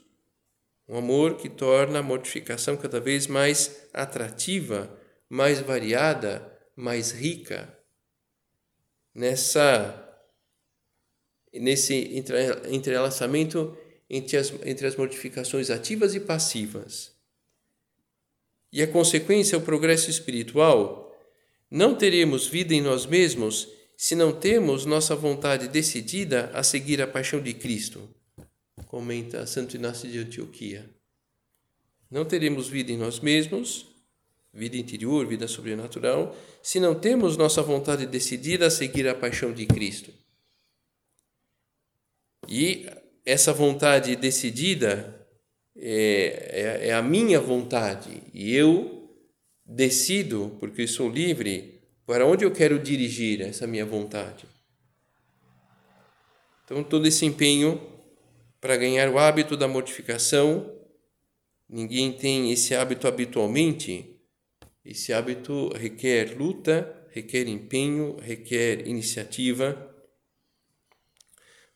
um 0.87 0.97
amor 0.97 1.37
que 1.37 1.49
torna 1.49 1.99
a 1.99 2.03
mortificação 2.03 2.75
cada 2.75 2.99
vez 2.99 3.27
mais 3.27 3.87
atrativa, 3.93 4.89
mais 5.29 5.59
variada, 5.59 6.51
mais 6.75 7.11
rica. 7.11 7.77
Nessa 9.13 10.05
nesse 11.53 12.23
entrelaçamento 12.67 13.75
entre 14.09 14.37
as, 14.37 14.53
entre 14.63 14.87
as 14.87 14.95
mortificações 14.95 15.69
ativas 15.69 16.15
e 16.15 16.19
passivas. 16.19 17.11
E 18.71 18.81
a 18.81 18.87
consequência 18.87 19.55
é 19.55 19.59
o 19.59 19.63
progresso 19.63 20.09
espiritual. 20.09 21.15
Não 21.69 21.95
teremos 21.95 22.47
vida 22.47 22.73
em 22.73 22.81
nós 22.81 23.05
mesmos 23.05 23.67
se 24.01 24.15
não 24.15 24.31
temos 24.31 24.85
nossa 24.85 25.13
vontade 25.13 25.67
decidida 25.67 26.49
a 26.53 26.63
seguir 26.63 27.01
a 27.01 27.05
paixão 27.05 27.41
de 27.41 27.53
Cristo, 27.53 28.09
comenta 28.87 29.45
Santo 29.45 29.75
Inácio 29.75 30.09
de 30.09 30.19
Antioquia. 30.19 30.89
Não 32.09 32.23
teremos 32.23 32.69
vida 32.69 32.93
em 32.93 32.97
nós 32.97 33.19
mesmos, 33.19 33.87
vida 34.53 34.77
interior, 34.77 35.27
vida 35.27 35.49
sobrenatural, 35.49 36.33
se 36.63 36.79
não 36.79 36.95
temos 36.95 37.35
nossa 37.35 37.61
vontade 37.61 38.05
decidida 38.05 38.67
a 38.67 38.71
seguir 38.71 39.05
a 39.05 39.13
paixão 39.13 39.51
de 39.51 39.65
Cristo. 39.65 40.13
E 42.47 42.87
essa 43.25 43.51
vontade 43.51 44.15
decidida 44.15 45.27
é, 45.75 46.79
é, 46.83 46.87
é 46.87 46.93
a 46.93 47.01
minha 47.01 47.41
vontade, 47.41 48.23
e 48.33 48.55
eu 48.55 49.13
decido, 49.65 50.55
porque 50.57 50.87
sou 50.87 51.09
livre, 51.09 51.78
para 52.09 52.25
onde 52.25 52.43
eu 52.43 52.49
quero 52.49 52.79
dirigir 52.79 53.39
essa 53.39 53.67
minha 53.67 53.85
vontade? 53.85 54.47
Então, 56.65 56.83
todo 56.83 57.07
esse 57.07 57.23
empenho 57.23 57.79
para 58.59 58.75
ganhar 58.75 59.07
o 59.11 59.19
hábito 59.19 59.55
da 59.55 59.67
mortificação, 59.67 60.75
ninguém 61.69 62.11
tem 62.11 62.51
esse 62.51 62.73
hábito 62.73 63.07
habitualmente. 63.07 64.19
Esse 64.83 65.13
hábito 65.13 65.69
requer 65.75 66.35
luta, 66.35 67.07
requer 67.11 67.47
empenho, 67.47 68.17
requer 68.19 68.87
iniciativa. 68.87 69.95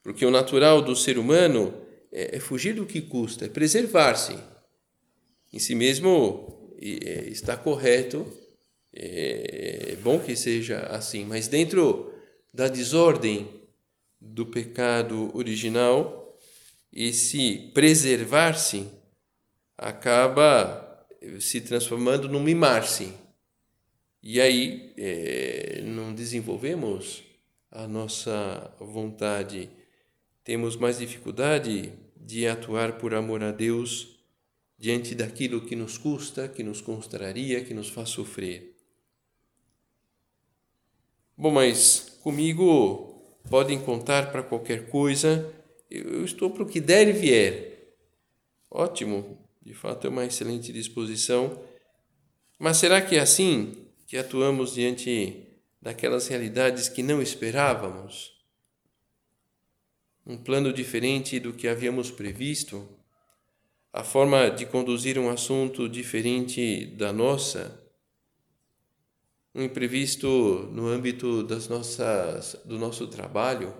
Porque 0.01 0.25
o 0.25 0.31
natural 0.31 0.81
do 0.81 0.95
ser 0.95 1.19
humano 1.19 1.79
é, 2.11 2.37
é 2.37 2.39
fugir 2.39 2.73
do 2.73 2.87
que 2.87 3.03
custa, 3.03 3.45
é 3.45 3.49
preservar-se. 3.49 4.35
Em 5.53 5.59
si 5.59 5.75
mesmo 5.75 6.75
é, 6.81 7.29
está 7.29 7.55
correto 7.55 8.41
é 8.93 9.97
bom 10.01 10.19
que 10.19 10.35
seja 10.35 10.79
assim, 10.87 11.25
mas 11.25 11.47
dentro 11.47 12.13
da 12.53 12.67
desordem 12.67 13.49
do 14.21 14.45
pecado 14.45 15.35
original, 15.35 16.37
esse 16.91 17.71
preservar-se 17.73 18.87
acaba 19.77 21.05
se 21.39 21.61
transformando 21.61 22.29
num 22.29 22.41
mimar-se. 22.41 23.13
E 24.21 24.39
aí 24.39 24.93
é, 24.97 25.81
não 25.83 26.13
desenvolvemos 26.13 27.23
a 27.71 27.87
nossa 27.87 28.73
vontade, 28.79 29.69
temos 30.43 30.75
mais 30.75 30.99
dificuldade 30.99 31.91
de 32.15 32.47
atuar 32.47 32.97
por 32.99 33.13
amor 33.13 33.43
a 33.43 33.51
Deus 33.51 34.19
diante 34.77 35.15
daquilo 35.15 35.65
que 35.65 35.75
nos 35.75 35.97
custa, 35.97 36.47
que 36.47 36.63
nos 36.63 36.79
constraria, 36.79 37.63
que 37.63 37.73
nos 37.73 37.89
faz 37.89 38.09
sofrer. 38.09 38.72
Bom, 41.35 41.49
mas 41.49 42.19
comigo 42.21 43.39
podem 43.49 43.79
contar 43.79 44.31
para 44.31 44.43
qualquer 44.43 44.87
coisa, 44.87 45.51
eu 45.89 46.23
estou 46.23 46.51
para 46.51 46.61
o 46.61 46.67
que 46.67 46.79
der 46.79 47.07
e 47.07 47.11
vier. 47.11 47.95
Ótimo, 48.69 49.37
de 49.61 49.73
fato 49.73 50.05
é 50.05 50.09
uma 50.11 50.25
excelente 50.25 50.71
disposição. 50.71 51.59
Mas 52.59 52.77
será 52.77 53.01
que 53.01 53.15
é 53.15 53.19
assim 53.19 53.87
que 54.05 54.15
atuamos 54.15 54.75
diante 54.75 55.43
daquelas 55.81 56.27
realidades 56.27 56.87
que 56.87 57.01
não 57.01 57.19
esperávamos? 57.19 58.31
Um 60.25 60.37
plano 60.37 60.71
diferente 60.71 61.39
do 61.39 61.51
que 61.51 61.67
havíamos 61.67 62.11
previsto? 62.11 62.87
A 63.91 64.03
forma 64.03 64.49
de 64.49 64.67
conduzir 64.67 65.17
um 65.17 65.29
assunto 65.29 65.89
diferente 65.89 66.85
da 66.85 67.11
nossa? 67.11 67.82
Um 69.53 69.61
imprevisto 69.61 70.69
no 70.71 70.87
âmbito 70.87 71.43
das 71.43 71.67
nossas, 71.67 72.55
do 72.65 72.77
nosso 72.77 73.07
trabalho? 73.07 73.73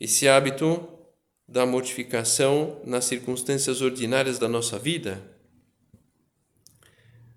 esse 0.00 0.28
hábito 0.28 0.86
da 1.46 1.66
mortificação 1.66 2.80
nas 2.84 3.04
circunstâncias 3.06 3.80
ordinárias 3.80 4.38
da 4.38 4.48
nossa 4.48 4.78
vida. 4.78 5.22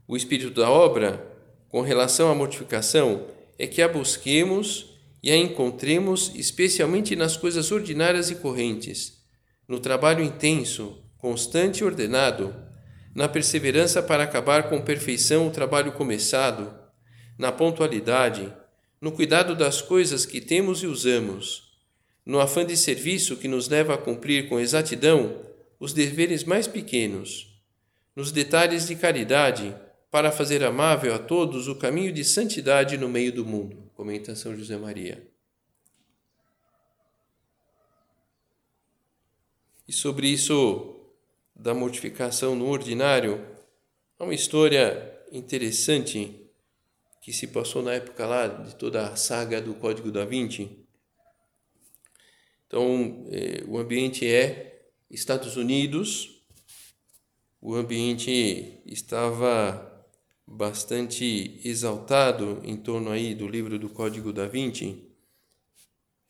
O 0.08 0.16
espírito 0.16 0.52
da 0.52 0.70
obra, 0.70 1.26
com 1.70 1.82
relação 1.82 2.30
à 2.30 2.36
mortificação, 2.36 3.28
é 3.58 3.66
que 3.66 3.82
a 3.82 3.88
busquemos 3.88 5.00
e 5.24 5.32
a 5.32 5.38
encontremos 5.38 6.32
especialmente 6.36 7.16
nas 7.16 7.38
coisas 7.38 7.72
ordinárias 7.72 8.30
e 8.30 8.36
correntes, 8.36 9.24
no 9.68 9.80
trabalho 9.80 10.24
intenso, 10.24 11.04
constante 11.18 11.80
e 11.80 11.84
ordenado, 11.84 12.54
na 13.14 13.28
perseverança 13.28 14.02
para 14.02 14.24
acabar 14.24 14.70
com 14.70 14.82
perfeição 14.82 15.48
o 15.48 15.52
trabalho 15.52 15.92
começado, 15.92 16.74
na 17.38 17.52
pontualidade, 17.52 18.54
no 19.00 19.12
cuidado 19.12 19.56
das 19.56 19.82
coisas 19.82 20.26
que 20.26 20.40
temos 20.40 20.84
e 20.84 20.88
usamos 20.88 21.72
no 22.26 22.40
afã 22.40 22.66
de 22.66 22.78
serviço 22.78 23.38
que 23.38 23.48
nos 23.48 23.68
leva 23.68 23.96
a 23.96 23.98
cumprir 23.98 24.48
com 24.48 24.60
exatidão 24.60 25.42
os 25.80 25.94
deveres 25.94 26.44
mais 26.44 26.68
pequenos, 26.68 27.60
nos 28.16 28.32
detalhes 28.32 28.88
de 28.88 28.96
caridade, 28.96 29.76
para 30.12 30.32
fazer 30.32 30.64
amável 30.64 31.16
a 31.16 31.20
todos 31.20 31.68
o 31.68 31.76
caminho 31.76 32.12
de 32.12 32.24
santidade 32.24 32.98
no 32.98 33.08
meio 33.08 33.32
do 33.32 33.46
mundo. 33.46 33.90
Comenta 33.96 34.36
São 34.36 34.56
José 34.56 34.78
Maria. 34.78 35.26
E 39.88 39.94
sobre 39.94 40.28
isso 40.28 41.01
da 41.62 41.74
mortificação 41.74 42.56
no 42.56 42.68
ordinário, 42.68 43.46
há 44.18 44.24
uma 44.24 44.34
história 44.34 45.20
interessante 45.32 46.50
que 47.22 47.32
se 47.32 47.48
passou 47.48 47.82
na 47.82 47.94
época 47.94 48.26
lá 48.26 48.48
de 48.48 48.76
toda 48.76 49.08
a 49.08 49.16
saga 49.16 49.62
do 49.62 49.76
Código 49.76 50.12
da 50.12 50.26
Vinci 50.26 50.82
então, 52.72 53.26
eh, 53.30 53.66
o 53.68 53.78
ambiente 53.78 54.26
é 54.26 54.88
Estados 55.10 55.58
Unidos, 55.58 56.42
o 57.60 57.76
ambiente 57.76 58.82
estava 58.86 60.08
bastante 60.48 61.60
exaltado 61.66 62.62
em 62.64 62.78
torno 62.78 63.12
aí 63.12 63.36
do 63.36 63.46
livro 63.46 63.78
do 63.78 63.90
Código 63.90 64.32
da 64.32 64.48
Vinci, 64.48 65.04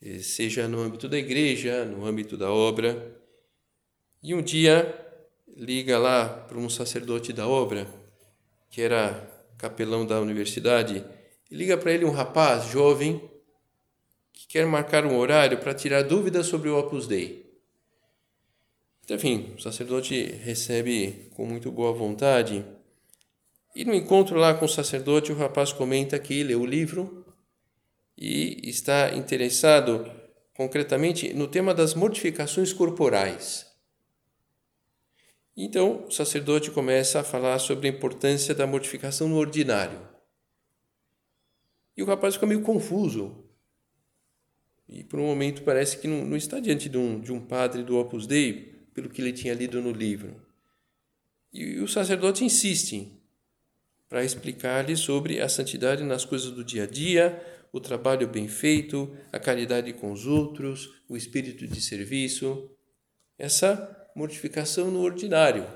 eh, 0.00 0.18
seja 0.18 0.66
no 0.66 0.80
âmbito 0.80 1.08
da 1.08 1.16
igreja, 1.16 1.84
no 1.84 2.04
âmbito 2.04 2.36
da 2.36 2.50
obra. 2.50 3.22
E 4.20 4.34
um 4.34 4.42
dia 4.42 5.11
liga 5.56 5.98
lá 5.98 6.28
para 6.28 6.58
um 6.58 6.68
sacerdote 6.68 7.32
da 7.32 7.46
obra, 7.46 7.86
que 8.70 8.80
era 8.80 9.30
capelão 9.58 10.06
da 10.06 10.20
universidade, 10.20 11.04
e 11.50 11.54
liga 11.54 11.76
para 11.76 11.92
ele 11.92 12.04
um 12.04 12.10
rapaz 12.10 12.66
jovem 12.70 13.30
que 14.32 14.46
quer 14.46 14.66
marcar 14.66 15.04
um 15.04 15.16
horário 15.16 15.58
para 15.58 15.74
tirar 15.74 16.02
dúvidas 16.02 16.46
sobre 16.46 16.68
o 16.68 16.78
Opus 16.78 17.06
Dei. 17.06 17.42
Então, 19.04 19.16
enfim, 19.16 19.52
o 19.56 19.60
sacerdote 19.60 20.22
recebe 20.42 21.30
com 21.34 21.44
muito 21.44 21.70
boa 21.70 21.92
vontade. 21.92 22.64
E 23.74 23.84
no 23.84 23.94
encontro 23.94 24.36
lá 24.38 24.54
com 24.54 24.64
o 24.64 24.68
sacerdote, 24.68 25.32
o 25.32 25.36
rapaz 25.36 25.72
comenta 25.72 26.18
que 26.18 26.42
leu 26.42 26.60
o 26.60 26.66
livro 26.66 27.26
e 28.16 28.68
está 28.68 29.14
interessado 29.14 30.10
concretamente 30.54 31.32
no 31.34 31.48
tema 31.48 31.74
das 31.74 31.94
mortificações 31.94 32.72
corporais. 32.72 33.71
Então, 35.56 36.06
o 36.06 36.10
sacerdote 36.10 36.70
começa 36.70 37.20
a 37.20 37.24
falar 37.24 37.58
sobre 37.58 37.86
a 37.86 37.90
importância 37.90 38.54
da 38.54 38.66
mortificação 38.66 39.28
no 39.28 39.36
ordinário. 39.36 40.00
E 41.96 42.02
o 42.02 42.06
rapaz 42.06 42.34
fica 42.34 42.46
meio 42.46 42.62
confuso, 42.62 43.42
e 44.92 45.02
por 45.02 45.18
um 45.18 45.26
momento 45.26 45.62
parece 45.62 45.96
que 45.96 46.06
não, 46.06 46.24
não 46.26 46.36
está 46.36 46.60
diante 46.60 46.88
de 46.88 46.98
um, 46.98 47.18
de 47.18 47.32
um 47.32 47.40
padre 47.40 47.82
do 47.82 47.96
Opus 47.96 48.26
Dei, 48.26 48.74
pelo 48.92 49.08
que 49.08 49.22
ele 49.22 49.32
tinha 49.32 49.54
lido 49.54 49.80
no 49.80 49.90
livro. 49.90 50.36
E, 51.50 51.62
e 51.62 51.80
o 51.80 51.88
sacerdote 51.88 52.44
insiste 52.44 53.10
para 54.08 54.22
explicar-lhe 54.22 54.94
sobre 54.94 55.40
a 55.40 55.48
santidade 55.48 56.04
nas 56.04 56.26
coisas 56.26 56.50
do 56.50 56.62
dia 56.62 56.82
a 56.82 56.86
dia, 56.86 57.42
o 57.72 57.80
trabalho 57.80 58.28
bem 58.28 58.46
feito, 58.46 59.16
a 59.32 59.38
caridade 59.38 59.94
com 59.94 60.12
os 60.12 60.26
outros, 60.26 61.02
o 61.08 61.16
espírito 61.16 61.66
de 61.66 61.80
serviço, 61.80 62.70
essa 63.38 64.01
mortificação 64.14 64.90
no 64.90 65.00
ordinário. 65.00 65.66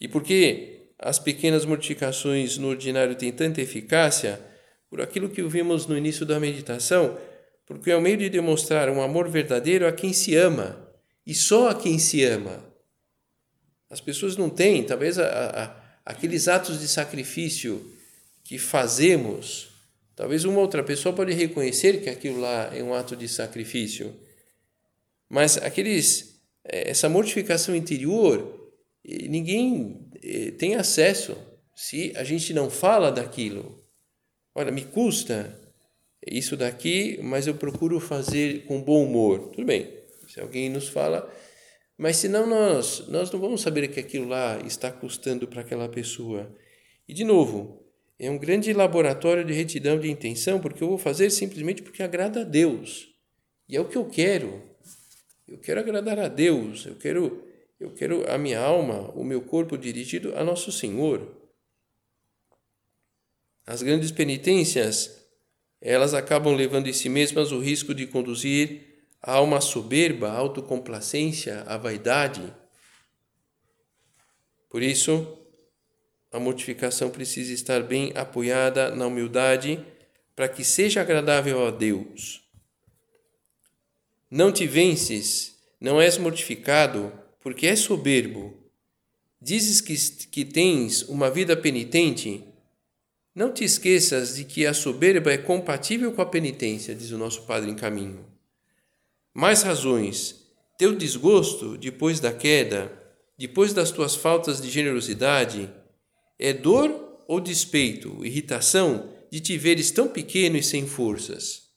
E 0.00 0.08
porque 0.08 0.92
as 0.98 1.18
pequenas 1.18 1.64
mortificações 1.64 2.58
no 2.58 2.68
ordinário 2.68 3.14
têm 3.14 3.32
tanta 3.32 3.60
eficácia, 3.60 4.40
por 4.88 5.00
aquilo 5.00 5.28
que 5.28 5.42
ouvimos 5.42 5.86
no 5.86 5.96
início 5.96 6.24
da 6.24 6.38
meditação, 6.38 7.18
porque 7.66 7.90
é 7.90 7.96
o 7.96 8.00
meio 8.00 8.16
de 8.16 8.30
demonstrar 8.30 8.88
um 8.88 9.02
amor 9.02 9.28
verdadeiro 9.28 9.86
a 9.86 9.92
quem 9.92 10.12
se 10.12 10.34
ama 10.36 10.88
e 11.26 11.34
só 11.34 11.70
a 11.70 11.74
quem 11.74 11.98
se 11.98 12.24
ama. 12.24 12.64
As 13.90 14.00
pessoas 14.00 14.36
não 14.36 14.48
têm, 14.48 14.84
talvez, 14.84 15.18
a, 15.18 15.26
a, 15.26 16.10
aqueles 16.12 16.48
atos 16.48 16.80
de 16.80 16.88
sacrifício 16.88 17.92
que 18.44 18.58
fazemos. 18.58 19.75
Talvez 20.16 20.46
uma 20.46 20.60
outra 20.60 20.82
pessoa 20.82 21.14
pode 21.14 21.34
reconhecer 21.34 22.02
que 22.02 22.08
aquilo 22.08 22.40
lá 22.40 22.74
é 22.74 22.82
um 22.82 22.94
ato 22.94 23.14
de 23.14 23.28
sacrifício, 23.28 24.14
mas 25.28 25.58
aqueles, 25.58 26.40
eh, 26.64 26.90
essa 26.90 27.06
mortificação 27.06 27.76
interior, 27.76 28.72
ninguém 29.04 30.08
eh, 30.22 30.52
tem 30.52 30.74
acesso 30.74 31.36
se 31.74 32.14
a 32.16 32.24
gente 32.24 32.54
não 32.54 32.70
fala 32.70 33.12
daquilo. 33.12 33.84
Olha, 34.54 34.72
me 34.72 34.86
custa 34.86 35.60
isso 36.26 36.56
daqui, 36.56 37.20
mas 37.22 37.46
eu 37.46 37.54
procuro 37.54 38.00
fazer 38.00 38.64
com 38.64 38.82
bom 38.82 39.04
humor. 39.04 39.50
Tudo 39.50 39.66
bem, 39.66 39.92
se 40.26 40.40
alguém 40.40 40.70
nos 40.70 40.88
fala, 40.88 41.30
mas 41.98 42.16
senão 42.16 42.46
nós, 42.46 43.06
nós 43.08 43.30
não 43.30 43.38
vamos 43.38 43.60
saber 43.60 43.88
que 43.88 44.00
aquilo 44.00 44.28
lá 44.28 44.58
está 44.60 44.90
custando 44.90 45.46
para 45.46 45.60
aquela 45.60 45.90
pessoa. 45.90 46.50
E 47.06 47.12
de 47.12 47.22
novo, 47.22 47.85
é 48.18 48.30
um 48.30 48.38
grande 48.38 48.72
laboratório 48.72 49.44
de 49.44 49.52
retidão 49.52 49.98
de 49.98 50.10
intenção, 50.10 50.58
porque 50.58 50.82
eu 50.82 50.88
vou 50.88 50.98
fazer 50.98 51.30
simplesmente 51.30 51.82
porque 51.82 52.02
agrada 52.02 52.40
a 52.40 52.44
Deus. 52.44 53.08
E 53.68 53.76
é 53.76 53.80
o 53.80 53.88
que 53.88 53.96
eu 53.96 54.06
quero. 54.06 54.62
Eu 55.46 55.58
quero 55.58 55.80
agradar 55.80 56.18
a 56.18 56.28
Deus, 56.28 56.86
eu 56.86 56.96
quero 56.96 57.44
eu 57.78 57.92
quero 57.92 58.28
a 58.30 58.38
minha 58.38 58.58
alma, 58.58 59.10
o 59.14 59.22
meu 59.22 59.42
corpo 59.42 59.76
dirigido 59.76 60.34
a 60.34 60.42
nosso 60.42 60.72
Senhor. 60.72 61.36
As 63.66 63.82
grandes 63.82 64.10
penitências, 64.10 65.28
elas 65.80 66.14
acabam 66.14 66.54
levando 66.54 66.86
em 66.86 66.92
si 66.94 67.10
mesmas 67.10 67.52
o 67.52 67.60
risco 67.60 67.94
de 67.94 68.06
conduzir 68.06 69.10
a 69.20 69.34
alma 69.34 69.60
soberba, 69.60 70.28
a 70.28 70.38
autocomplacência, 70.38 71.64
a 71.66 71.76
vaidade. 71.76 72.54
Por 74.70 74.82
isso, 74.82 75.45
a 76.32 76.38
mortificação 76.38 77.10
precisa 77.10 77.52
estar 77.52 77.82
bem 77.82 78.12
apoiada 78.14 78.94
na 78.94 79.06
humildade 79.06 79.84
para 80.34 80.48
que 80.48 80.62
seja 80.62 81.00
agradável 81.00 81.66
a 81.66 81.70
Deus. 81.70 82.42
Não 84.30 84.52
te 84.52 84.66
vences, 84.66 85.56
não 85.80 86.00
és 86.00 86.18
mortificado, 86.18 87.12
porque 87.40 87.66
és 87.66 87.80
soberbo. 87.80 88.54
Dizes 89.40 89.80
que, 89.80 89.94
que 90.28 90.44
tens 90.44 91.02
uma 91.02 91.30
vida 91.30 91.56
penitente, 91.56 92.44
não 93.34 93.52
te 93.52 93.64
esqueças 93.64 94.36
de 94.36 94.44
que 94.44 94.66
a 94.66 94.74
soberba 94.74 95.32
é 95.32 95.38
compatível 95.38 96.12
com 96.12 96.22
a 96.22 96.26
penitência, 96.26 96.94
diz 96.94 97.10
o 97.12 97.18
nosso 97.18 97.42
Padre 97.42 97.70
em 97.70 97.76
caminho. 97.76 98.26
Mais 99.32 99.62
razões. 99.62 100.44
Teu 100.78 100.94
desgosto 100.94 101.78
depois 101.78 102.20
da 102.20 102.32
queda, 102.32 102.92
depois 103.38 103.72
das 103.72 103.90
tuas 103.90 104.14
faltas 104.14 104.60
de 104.60 104.68
generosidade, 104.68 105.70
é 106.38 106.52
dor 106.52 107.24
ou 107.26 107.40
despeito, 107.40 108.24
irritação 108.24 109.12
de 109.30 109.40
te 109.40 109.56
veres 109.58 109.90
tão 109.90 110.08
pequeno 110.08 110.56
e 110.56 110.62
sem 110.62 110.86
forças? 110.86 111.70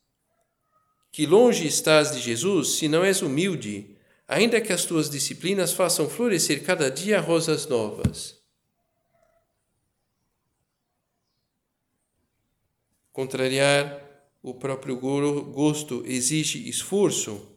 Que 1.11 1.25
longe 1.25 1.65
estás 1.65 2.11
de 2.11 2.19
Jesus 2.19 2.75
se 2.75 2.87
não 2.87 3.03
és 3.03 3.21
humilde, 3.21 3.95
ainda 4.27 4.61
que 4.61 4.71
as 4.71 4.85
tuas 4.85 5.09
disciplinas 5.09 5.73
façam 5.73 6.09
florescer 6.09 6.63
cada 6.63 6.89
dia 6.89 7.19
rosas 7.19 7.67
novas. 7.67 8.39
contrariar 13.19 14.01
o 14.41 14.53
próprio 14.53 14.97
gosto 14.97 16.03
exige 16.05 16.69
esforço. 16.69 17.53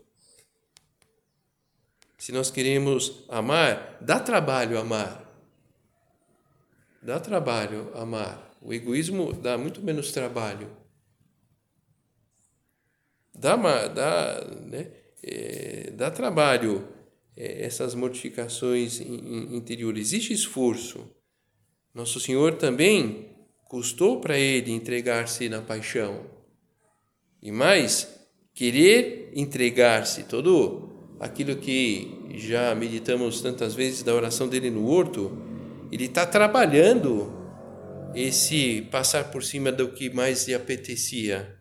Se 2.19 2.33
nós 2.33 2.51
queremos 2.51 3.25
amar, 3.29 3.97
dá 4.01 4.19
trabalho 4.19 4.77
amar. 4.77 5.22
Dá 7.03 7.19
trabalho 7.19 7.91
amar. 7.95 8.57
O 8.63 8.73
egoísmo 8.73 9.33
dá 9.33 9.59
muito 9.59 9.83
menos 9.83 10.13
trabalho. 10.13 10.71
Dá, 13.35 13.57
dá, 13.89 14.47
né, 14.61 14.93
é, 15.21 15.91
dá 15.97 16.13
trabalho 16.13 16.87
é, 17.37 17.65
essas 17.65 17.97
mortificações 17.97 19.01
interiores. 19.01 20.09
Existe 20.09 20.33
esforço. 20.33 21.11
Nosso 21.93 22.21
Senhor 22.21 22.55
também 22.55 23.31
custou 23.65 24.21
para 24.21 24.39
ele 24.39 24.71
entregar-se 24.71 25.49
na 25.49 25.61
paixão. 25.61 26.25
E 27.43 27.51
mais, 27.51 28.09
querer 28.55 29.33
entregar-se, 29.35 30.23
todo 30.23 31.17
aquilo 31.19 31.57
que 31.57 32.37
já 32.37 32.73
meditamos 32.77 33.41
tantas 33.41 33.75
vezes 33.75 34.05
da 34.05 34.15
oração 34.15 34.49
dele 34.49 34.71
no 34.71 34.87
horto, 34.87 35.52
ele 35.93 36.07
está 36.07 36.25
trabalhando 36.25 37.31
esse 38.15 38.81
passar 38.91 39.31
por 39.31 39.45
cima 39.45 39.71
do 39.71 39.89
que 39.89 40.09
mais 40.09 40.49
lhe 40.49 40.55
apetecia. 40.55 41.55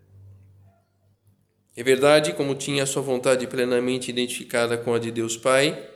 É 1.76 1.84
verdade, 1.84 2.32
como 2.34 2.56
tinha 2.56 2.84
a 2.84 2.86
sua 2.86 3.02
vontade 3.02 3.46
plenamente 3.46 4.10
identificada 4.10 4.78
com 4.78 4.94
a 4.94 5.00
de 5.00 5.12
Deus 5.12 5.36
Pai, 5.36 5.89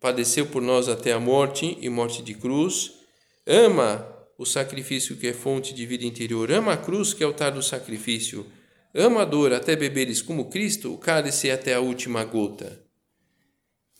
padeceu 0.00 0.46
por 0.46 0.62
nós 0.62 0.88
até 0.88 1.12
a 1.12 1.20
morte 1.20 1.76
e 1.78 1.88
morte 1.90 2.22
de 2.22 2.32
cruz, 2.32 2.94
ama 3.46 4.06
o 4.38 4.46
sacrifício 4.46 5.16
que 5.16 5.26
é 5.26 5.32
fonte 5.34 5.74
de 5.74 5.84
vida 5.84 6.04
interior, 6.04 6.50
ama 6.50 6.72
a 6.72 6.76
cruz 6.78 7.12
que 7.12 7.22
é 7.22 7.26
altar 7.26 7.52
do 7.52 7.62
sacrifício, 7.62 8.46
ama 8.94 9.22
a 9.22 9.24
dor 9.26 9.52
até 9.52 9.76
beberes 9.76 10.22
como 10.22 10.48
Cristo, 10.48 10.94
o 10.94 10.98
cálice 10.98 11.50
até 11.50 11.74
a 11.74 11.80
última 11.80 12.24
gota. 12.24 12.82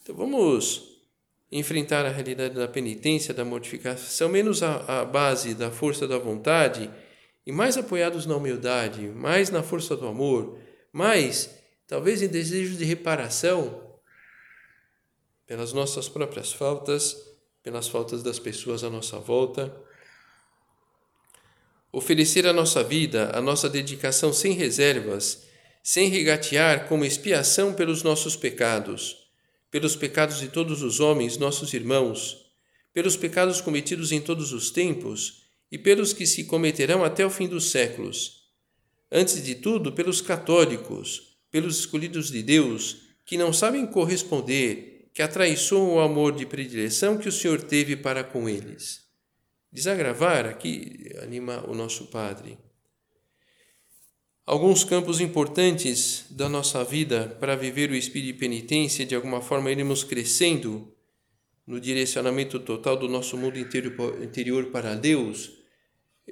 Então 0.03 0.15
vamos 0.15 0.96
enfrentar 1.51 2.05
a 2.05 2.11
realidade 2.11 2.55
da 2.55 2.67
penitência, 2.67 3.33
da 3.33 3.45
mortificação, 3.45 4.29
menos 4.29 4.63
a, 4.63 5.01
a 5.01 5.05
base 5.05 5.55
da 5.55 5.71
força 5.71 6.07
da 6.07 6.19
vontade 6.19 6.91
e 7.47 7.53
mais 7.53 7.77
apoiados 7.77 8.27
na 8.27 8.37
humildade, 8.37 9.09
mais 9.09 9.51
na 9.51 9.63
força 9.63 9.97
do 9.97 10.07
amor, 10.07 10.59
mais 10.93 11.51
talvez 11.87 12.21
em 12.21 12.29
desejo 12.29 12.77
de 12.77 12.85
reparação 12.85 13.87
pelas 15.47 15.73
nossas 15.73 16.09
próprias 16.09 16.53
faltas, 16.53 17.17
pelas 17.63 17.87
faltas 17.87 18.23
das 18.23 18.39
pessoas 18.39 18.83
à 18.83 18.91
nossa 18.91 19.19
volta. 19.19 19.75
Oferecer 21.93 22.47
a 22.47 22.53
nossa 22.53 22.83
vida, 22.83 23.31
a 23.33 23.41
nossa 23.41 23.69
dedicação 23.69 24.33
sem 24.33 24.53
reservas, 24.53 25.47
sem 25.83 26.09
regatear 26.09 26.89
como 26.89 27.05
expiação 27.05 27.73
pelos 27.73 28.03
nossos 28.03 28.35
pecados, 28.35 29.26
pelos 29.71 29.97
pecados 29.97 30.39
de 30.39 30.49
todos 30.49 30.83
os 30.83 31.01
homens, 31.01 31.37
nossos 31.37 31.73
irmãos, 31.75 32.47
pelos 32.93 33.17
pecados 33.17 33.61
cometidos 33.61 34.13
em 34.13 34.21
todos 34.21 34.53
os 34.53 34.71
tempos 34.71 35.45
e 35.71 35.79
pelos 35.79 36.13
que 36.13 36.27
se 36.27 36.45
cometerão 36.45 37.05
até 37.05 37.25
o 37.25 37.31
fim 37.31 37.47
dos 37.47 37.71
séculos. 37.71 38.47
Antes 39.11 39.43
de 39.45 39.55
tudo, 39.55 39.93
pelos 39.93 40.21
católicos, 40.21 41.39
pelos 41.51 41.79
escolhidos 41.79 42.31
de 42.31 42.43
Deus, 42.43 42.99
que 43.25 43.37
não 43.37 43.53
sabem 43.53 43.87
corresponder, 43.87 45.11
que 45.13 45.23
atraiçoam 45.23 45.95
o 45.95 46.01
amor 46.01 46.35
de 46.35 46.47
predileção 46.47 47.19
que 47.19 47.29
o 47.29 47.33
Senhor 47.33 47.63
teve 47.63 47.97
para 47.97 48.23
com 48.23 48.49
eles 48.49 49.07
desagravar, 49.77 50.47
aqui 50.47 51.13
anima 51.23 51.63
o 51.69 51.75
nosso 51.75 52.07
Padre. 52.07 52.57
Alguns 54.47 54.85
campos 54.85 55.21
importantes 55.21 56.25
da 56.31 56.49
nossa 56.49 56.85
vida 56.85 57.37
para 57.41 57.57
viver 57.57 57.91
o 57.91 57.97
espírito 57.97 58.33
de 58.33 58.39
penitência, 58.39 59.05
de 59.05 59.13
alguma 59.13 59.43
forma 59.43 59.73
iremos 59.73 60.05
crescendo 60.05 60.95
no 61.67 61.81
direcionamento 61.81 62.61
total 62.61 62.97
do 62.97 63.09
nosso 63.09 63.37
mundo 63.37 63.59
interior 63.59 64.67
para 64.67 64.95
Deus, 64.95 65.51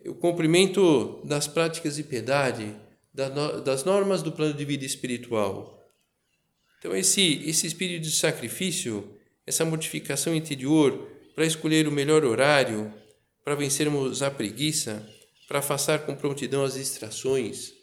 o 0.06 0.14
cumprimento 0.14 1.20
das 1.24 1.48
práticas 1.48 1.96
de 1.96 2.04
piedade, 2.04 2.72
das 3.12 3.82
normas 3.84 4.22
do 4.22 4.30
plano 4.30 4.54
de 4.54 4.64
vida 4.64 4.84
espiritual. 4.84 5.84
Então, 6.78 6.94
esse, 6.94 7.42
esse 7.48 7.66
espírito 7.66 8.02
de 8.02 8.12
sacrifício, 8.12 9.18
essa 9.44 9.64
mortificação 9.64 10.32
interior 10.36 11.10
para 11.34 11.44
escolher 11.46 11.88
o 11.88 11.92
melhor 11.92 12.24
horário, 12.24 12.94
para 13.44 13.56
vencermos 13.56 14.22
a 14.22 14.30
preguiça, 14.30 15.04
para 15.48 15.58
afastar 15.58 16.06
com 16.06 16.14
prontidão 16.14 16.62
as 16.62 16.74
distrações, 16.74 17.73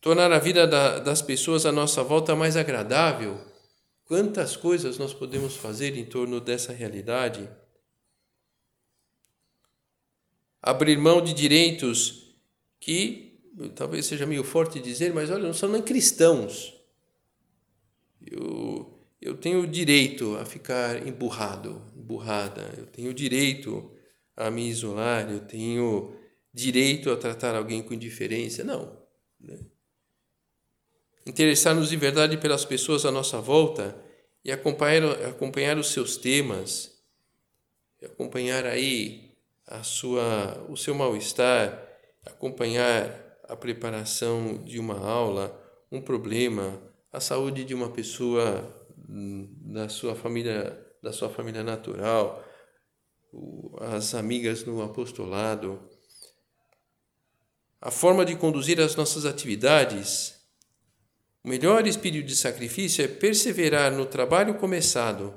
tornar 0.00 0.32
a 0.32 0.38
vida 0.38 0.66
da, 0.66 0.98
das 0.98 1.22
pessoas 1.22 1.66
à 1.66 1.72
nossa 1.72 2.02
volta 2.02 2.34
mais 2.36 2.56
agradável. 2.56 3.38
Quantas 4.04 4.56
coisas 4.56 4.98
nós 4.98 5.12
podemos 5.12 5.56
fazer 5.56 5.96
em 5.96 6.04
torno 6.04 6.40
dessa 6.40 6.72
realidade? 6.72 7.48
Abrir 10.62 10.96
mão 10.96 11.22
de 11.22 11.34
direitos 11.34 12.34
que 12.80 13.38
talvez 13.74 14.06
seja 14.06 14.26
meio 14.26 14.44
forte 14.44 14.80
dizer, 14.80 15.12
mas 15.12 15.30
olha, 15.30 15.42
não 15.42 15.54
são 15.54 15.68
nem 15.68 15.82
cristãos. 15.82 16.74
Eu, 18.24 18.98
eu 19.20 19.36
tenho 19.36 19.66
direito 19.66 20.36
a 20.36 20.44
ficar 20.44 21.06
emburrado, 21.06 21.82
emburrada, 21.96 22.72
eu 22.76 22.86
tenho 22.86 23.12
direito 23.12 23.90
a 24.36 24.50
me 24.50 24.68
isolar, 24.68 25.30
eu 25.30 25.40
tenho 25.40 26.16
direito 26.52 27.10
a 27.10 27.16
tratar 27.16 27.54
alguém 27.56 27.82
com 27.82 27.94
indiferença. 27.94 28.62
Não. 28.62 28.96
Né? 29.40 29.58
Interessar-nos 31.28 31.90
de 31.90 31.96
verdade 31.98 32.38
pelas 32.38 32.64
pessoas 32.64 33.04
à 33.04 33.10
nossa 33.10 33.38
volta 33.38 33.94
e 34.42 34.50
acompanhar, 34.50 35.04
acompanhar 35.26 35.76
os 35.76 35.88
seus 35.88 36.16
temas, 36.16 36.90
acompanhar 38.02 38.64
aí 38.64 39.36
a 39.66 39.82
sua, 39.82 40.64
o 40.70 40.76
seu 40.76 40.94
mal-estar, 40.94 41.86
acompanhar 42.24 43.36
a 43.46 43.54
preparação 43.54 44.64
de 44.64 44.78
uma 44.78 44.98
aula, 44.98 45.54
um 45.92 46.00
problema, 46.00 46.80
a 47.12 47.20
saúde 47.20 47.62
de 47.62 47.74
uma 47.74 47.90
pessoa 47.90 48.86
da 48.96 49.86
sua 49.90 50.14
família, 50.14 50.82
da 51.02 51.12
sua 51.12 51.28
família 51.28 51.62
natural, 51.62 52.42
as 53.80 54.14
amigas 54.14 54.64
no 54.64 54.82
apostolado, 54.82 55.78
a 57.82 57.90
forma 57.90 58.24
de 58.24 58.34
conduzir 58.34 58.80
as 58.80 58.96
nossas 58.96 59.26
atividades. 59.26 60.37
O 61.44 61.48
melhor 61.48 61.86
espírito 61.86 62.26
de 62.26 62.36
sacrifício 62.36 63.04
é 63.04 63.08
perseverar 63.08 63.92
no 63.92 64.06
trabalho 64.06 64.54
começado, 64.54 65.34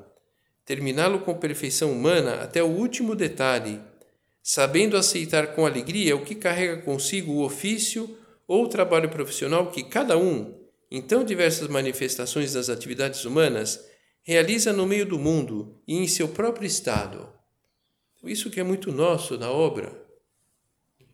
terminá-lo 0.66 1.20
com 1.20 1.38
perfeição 1.38 1.92
humana 1.92 2.36
até 2.36 2.64
o 2.64 2.68
último 2.68 3.16
detalhe, 3.16 3.80
sabendo 4.42 4.98
aceitar 4.98 5.54
com 5.54 5.66
alegria 5.66 6.16
o 6.16 6.26
que 6.26 6.36
carrega 6.36 6.82
consigo 6.82 7.34
o 7.34 7.44
ofício 7.44 8.18
ou 8.48 8.66
o 8.66 8.68
trabalho 8.68 9.10
profissional 9.10 9.72
que 9.72 9.84
cada 9.84 10.18
um, 10.18 10.60
em 10.90 11.02
tão 11.02 11.24
diversas 11.24 11.68
manifestações 11.68 12.54
das 12.54 12.70
atividades 12.70 13.24
humanas, 13.24 13.86
realiza 14.24 14.74
no 14.74 14.86
meio 14.86 15.06
do 15.06 15.18
mundo 15.18 15.82
e 15.88 15.96
em 15.98 16.08
seu 16.08 16.28
próprio 16.28 16.66
estado. 16.66 17.30
Isso 18.24 18.52
que 18.52 18.60
é 18.60 18.64
muito 18.64 18.92
nosso 18.92 19.38
na 19.38 19.50
obra. 19.50 20.00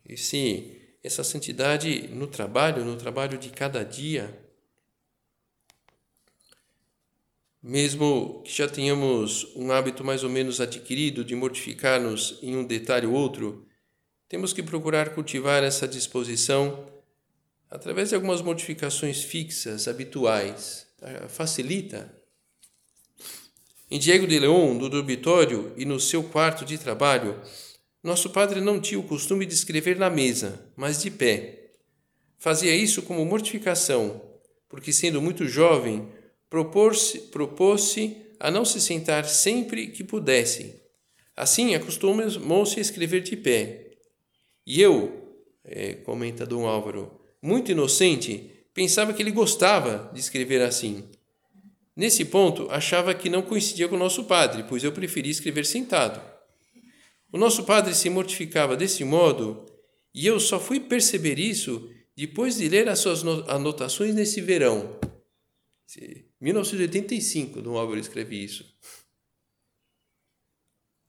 Esse, 0.06 0.96
essa 1.02 1.24
santidade 1.24 2.08
no 2.08 2.26
trabalho, 2.26 2.84
no 2.84 2.96
trabalho 2.96 3.38
de 3.38 3.50
cada 3.50 3.82
dia. 3.82 4.47
Mesmo 7.62 8.42
que 8.44 8.56
já 8.56 8.68
tenhamos 8.68 9.52
um 9.56 9.72
hábito 9.72 10.04
mais 10.04 10.22
ou 10.22 10.30
menos 10.30 10.60
adquirido 10.60 11.24
de 11.24 11.34
mortificar-nos 11.34 12.38
em 12.40 12.56
um 12.56 12.64
detalhe 12.64 13.06
ou 13.06 13.14
outro, 13.14 13.66
temos 14.28 14.52
que 14.52 14.62
procurar 14.62 15.14
cultivar 15.14 15.64
essa 15.64 15.88
disposição 15.88 16.86
através 17.70 18.10
de 18.10 18.14
algumas 18.14 18.40
modificações 18.40 19.22
fixas, 19.22 19.88
habituais, 19.88 20.86
facilita. 21.28 22.14
Em 23.90 23.98
Diego 23.98 24.26
de 24.26 24.38
León, 24.38 24.74
no 24.74 24.88
dormitório 24.88 25.72
e 25.76 25.84
no 25.84 25.98
seu 25.98 26.22
quarto 26.22 26.64
de 26.64 26.78
trabalho, 26.78 27.40
nosso 28.02 28.30
padre 28.30 28.60
não 28.60 28.80
tinha 28.80 29.00
o 29.00 29.02
costume 29.02 29.44
de 29.44 29.54
escrever 29.54 29.98
na 29.98 30.08
mesa, 30.08 30.70
mas 30.76 31.02
de 31.02 31.10
pé. 31.10 31.72
Fazia 32.38 32.74
isso 32.74 33.02
como 33.02 33.24
mortificação, 33.24 34.22
porque, 34.68 34.92
sendo 34.92 35.20
muito 35.20 35.46
jovem, 35.46 36.08
propôs-se 36.50 37.18
propôs 37.30 37.94
a 38.40 38.50
não 38.50 38.64
se 38.64 38.80
sentar 38.80 39.24
sempre 39.24 39.88
que 39.88 40.04
pudesse. 40.04 40.80
Assim, 41.36 41.74
acostumou-se 41.74 42.78
a 42.78 42.82
escrever 42.82 43.22
de 43.22 43.36
pé. 43.36 43.92
E 44.66 44.80
eu, 44.80 45.36
é, 45.64 45.94
comenta 45.94 46.46
Dom 46.46 46.66
Álvaro, 46.66 47.20
muito 47.40 47.70
inocente, 47.70 48.50
pensava 48.74 49.12
que 49.12 49.22
ele 49.22 49.30
gostava 49.30 50.10
de 50.12 50.20
escrever 50.20 50.62
assim. 50.62 51.08
Nesse 51.96 52.24
ponto, 52.24 52.68
achava 52.70 53.14
que 53.14 53.28
não 53.28 53.42
coincidia 53.42 53.88
com 53.88 53.96
o 53.96 53.98
nosso 53.98 54.24
padre, 54.24 54.64
pois 54.68 54.84
eu 54.84 54.92
preferia 54.92 55.32
escrever 55.32 55.66
sentado. 55.66 56.20
O 57.32 57.36
nosso 57.36 57.64
padre 57.64 57.94
se 57.94 58.08
mortificava 58.08 58.76
desse 58.76 59.04
modo 59.04 59.66
E 60.14 60.26
eu 60.26 60.40
só 60.40 60.58
fui 60.58 60.80
perceber 60.80 61.38
isso 61.38 61.90
depois 62.16 62.56
de 62.56 62.68
ler 62.68 62.88
as 62.88 62.98
suas 62.98 63.22
anotações 63.48 64.14
nesse 64.14 64.40
verão. 64.40 64.98
1985, 66.40 67.60
Dom 67.60 67.76
Álvaro 67.76 67.98
escreve 67.98 68.36
isso. 68.42 68.64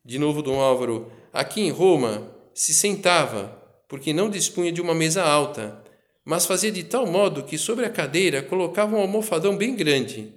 De 0.04 0.18
novo, 0.18 0.42
Dom 0.42 0.60
Álvaro, 0.60 1.12
aqui 1.32 1.62
em 1.62 1.70
Roma, 1.70 2.36
se 2.54 2.74
sentava, 2.74 3.48
porque 3.88 4.12
não 4.12 4.30
dispunha 4.30 4.72
de 4.72 4.82
uma 4.82 4.96
mesa 4.96 5.24
alta, 5.24 5.84
mas 6.26 6.46
fazia 6.46 6.72
de 6.72 6.84
tal 6.84 7.06
modo 7.06 7.44
que 7.44 7.58
sobre 7.58 7.86
a 7.86 7.90
cadeira 7.90 8.42
colocava 8.42 8.96
um 8.96 9.00
almofadão 9.00 9.56
bem 9.56 9.76
grande, 9.76 10.34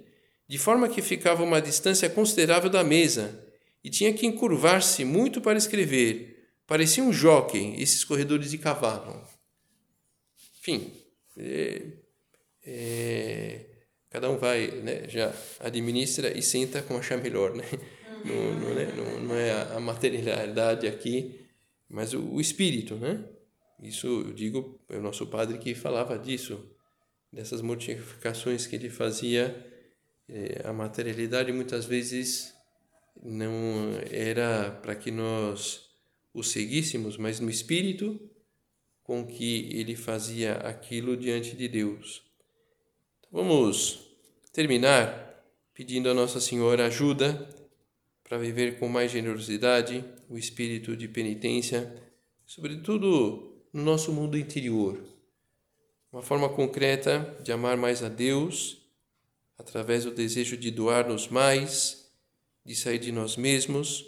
de 0.47 0.57
forma 0.57 0.89
que 0.89 1.01
ficava 1.01 1.43
uma 1.43 1.61
distância 1.61 2.09
considerável 2.09 2.69
da 2.69 2.83
mesa, 2.83 3.43
e 3.83 3.89
tinha 3.89 4.13
que 4.13 4.25
encurvar-se 4.25 5.03
muito 5.03 5.41
para 5.41 5.57
escrever. 5.57 6.51
Parecia 6.65 7.03
um 7.03 7.11
jockey, 7.11 7.75
esses 7.81 8.03
corredores 8.03 8.51
de 8.51 8.57
cavalo. 8.57 9.27
Enfim, 10.59 10.93
é, 11.37 11.81
é, 12.63 13.65
cada 14.13 14.29
um 14.29 14.37
vai, 14.37 14.67
né, 14.67 15.09
já 15.09 15.33
administra 15.59 16.37
e 16.37 16.41
senta 16.43 16.83
como 16.83 16.99
achar 16.99 17.17
melhor, 17.17 17.55
né? 17.55 17.65
Não, 18.23 18.53
não, 18.53 18.79
é, 18.79 18.85
não, 18.95 19.19
não 19.21 19.35
é 19.35 19.75
a 19.75 19.79
materialidade 19.79 20.87
aqui, 20.87 21.41
mas 21.89 22.13
o, 22.13 22.21
o 22.21 22.39
espírito, 22.39 22.95
né? 22.95 23.21
Isso 23.81 24.07
eu 24.07 24.31
digo, 24.31 24.79
é 24.87 24.97
o 24.97 25.01
nosso 25.01 25.25
padre 25.27 25.57
que 25.57 25.73
falava 25.73 26.17
disso, 26.17 26.63
dessas 27.31 27.59
mortificações 27.61 28.67
que 28.67 28.75
ele 28.75 28.89
fazia. 28.89 29.67
É, 30.29 30.61
a 30.63 30.71
materialidade 30.71 31.51
muitas 31.51 31.83
vezes 31.83 32.53
não 33.21 33.97
era 34.09 34.71
para 34.81 34.95
que 34.95 35.09
nós 35.09 35.89
o 36.33 36.43
seguíssemos, 36.43 37.17
mas 37.17 37.39
no 37.39 37.49
espírito 37.49 38.19
com 39.03 39.25
que 39.25 39.69
ele 39.73 39.95
fazia 39.95 40.53
aquilo 40.53 41.17
diante 41.17 41.57
de 41.57 41.67
Deus. 41.67 42.23
Vamos 43.35 43.99
terminar 44.51 45.43
pedindo 45.73 46.07
a 46.07 46.13
Nossa 46.13 46.39
Senhora 46.39 46.85
ajuda 46.85 47.49
para 48.23 48.37
viver 48.37 48.77
com 48.77 48.87
mais 48.87 49.11
generosidade 49.11 50.05
o 50.29 50.37
espírito 50.37 50.95
de 50.95 51.07
penitência, 51.07 51.91
sobretudo 52.45 53.57
no 53.73 53.81
nosso 53.81 54.13
mundo 54.13 54.37
interior. 54.37 55.03
Uma 56.11 56.21
forma 56.21 56.47
concreta 56.47 57.35
de 57.41 57.51
amar 57.51 57.75
mais 57.75 58.03
a 58.03 58.07
Deus, 58.07 58.77
através 59.57 60.03
do 60.03 60.11
desejo 60.11 60.55
de 60.55 60.69
doar-nos 60.69 61.27
mais, 61.27 62.07
de 62.63 62.75
sair 62.75 62.99
de 62.99 63.11
nós 63.11 63.35
mesmos, 63.35 64.05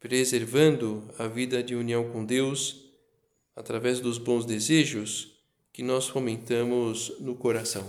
preservando 0.00 1.08
a 1.16 1.28
vida 1.28 1.62
de 1.62 1.76
união 1.76 2.10
com 2.10 2.24
Deus, 2.24 2.90
através 3.54 4.00
dos 4.00 4.18
bons 4.18 4.44
desejos 4.44 5.38
que 5.72 5.84
nós 5.84 6.08
fomentamos 6.08 7.12
no 7.20 7.36
coração. 7.36 7.88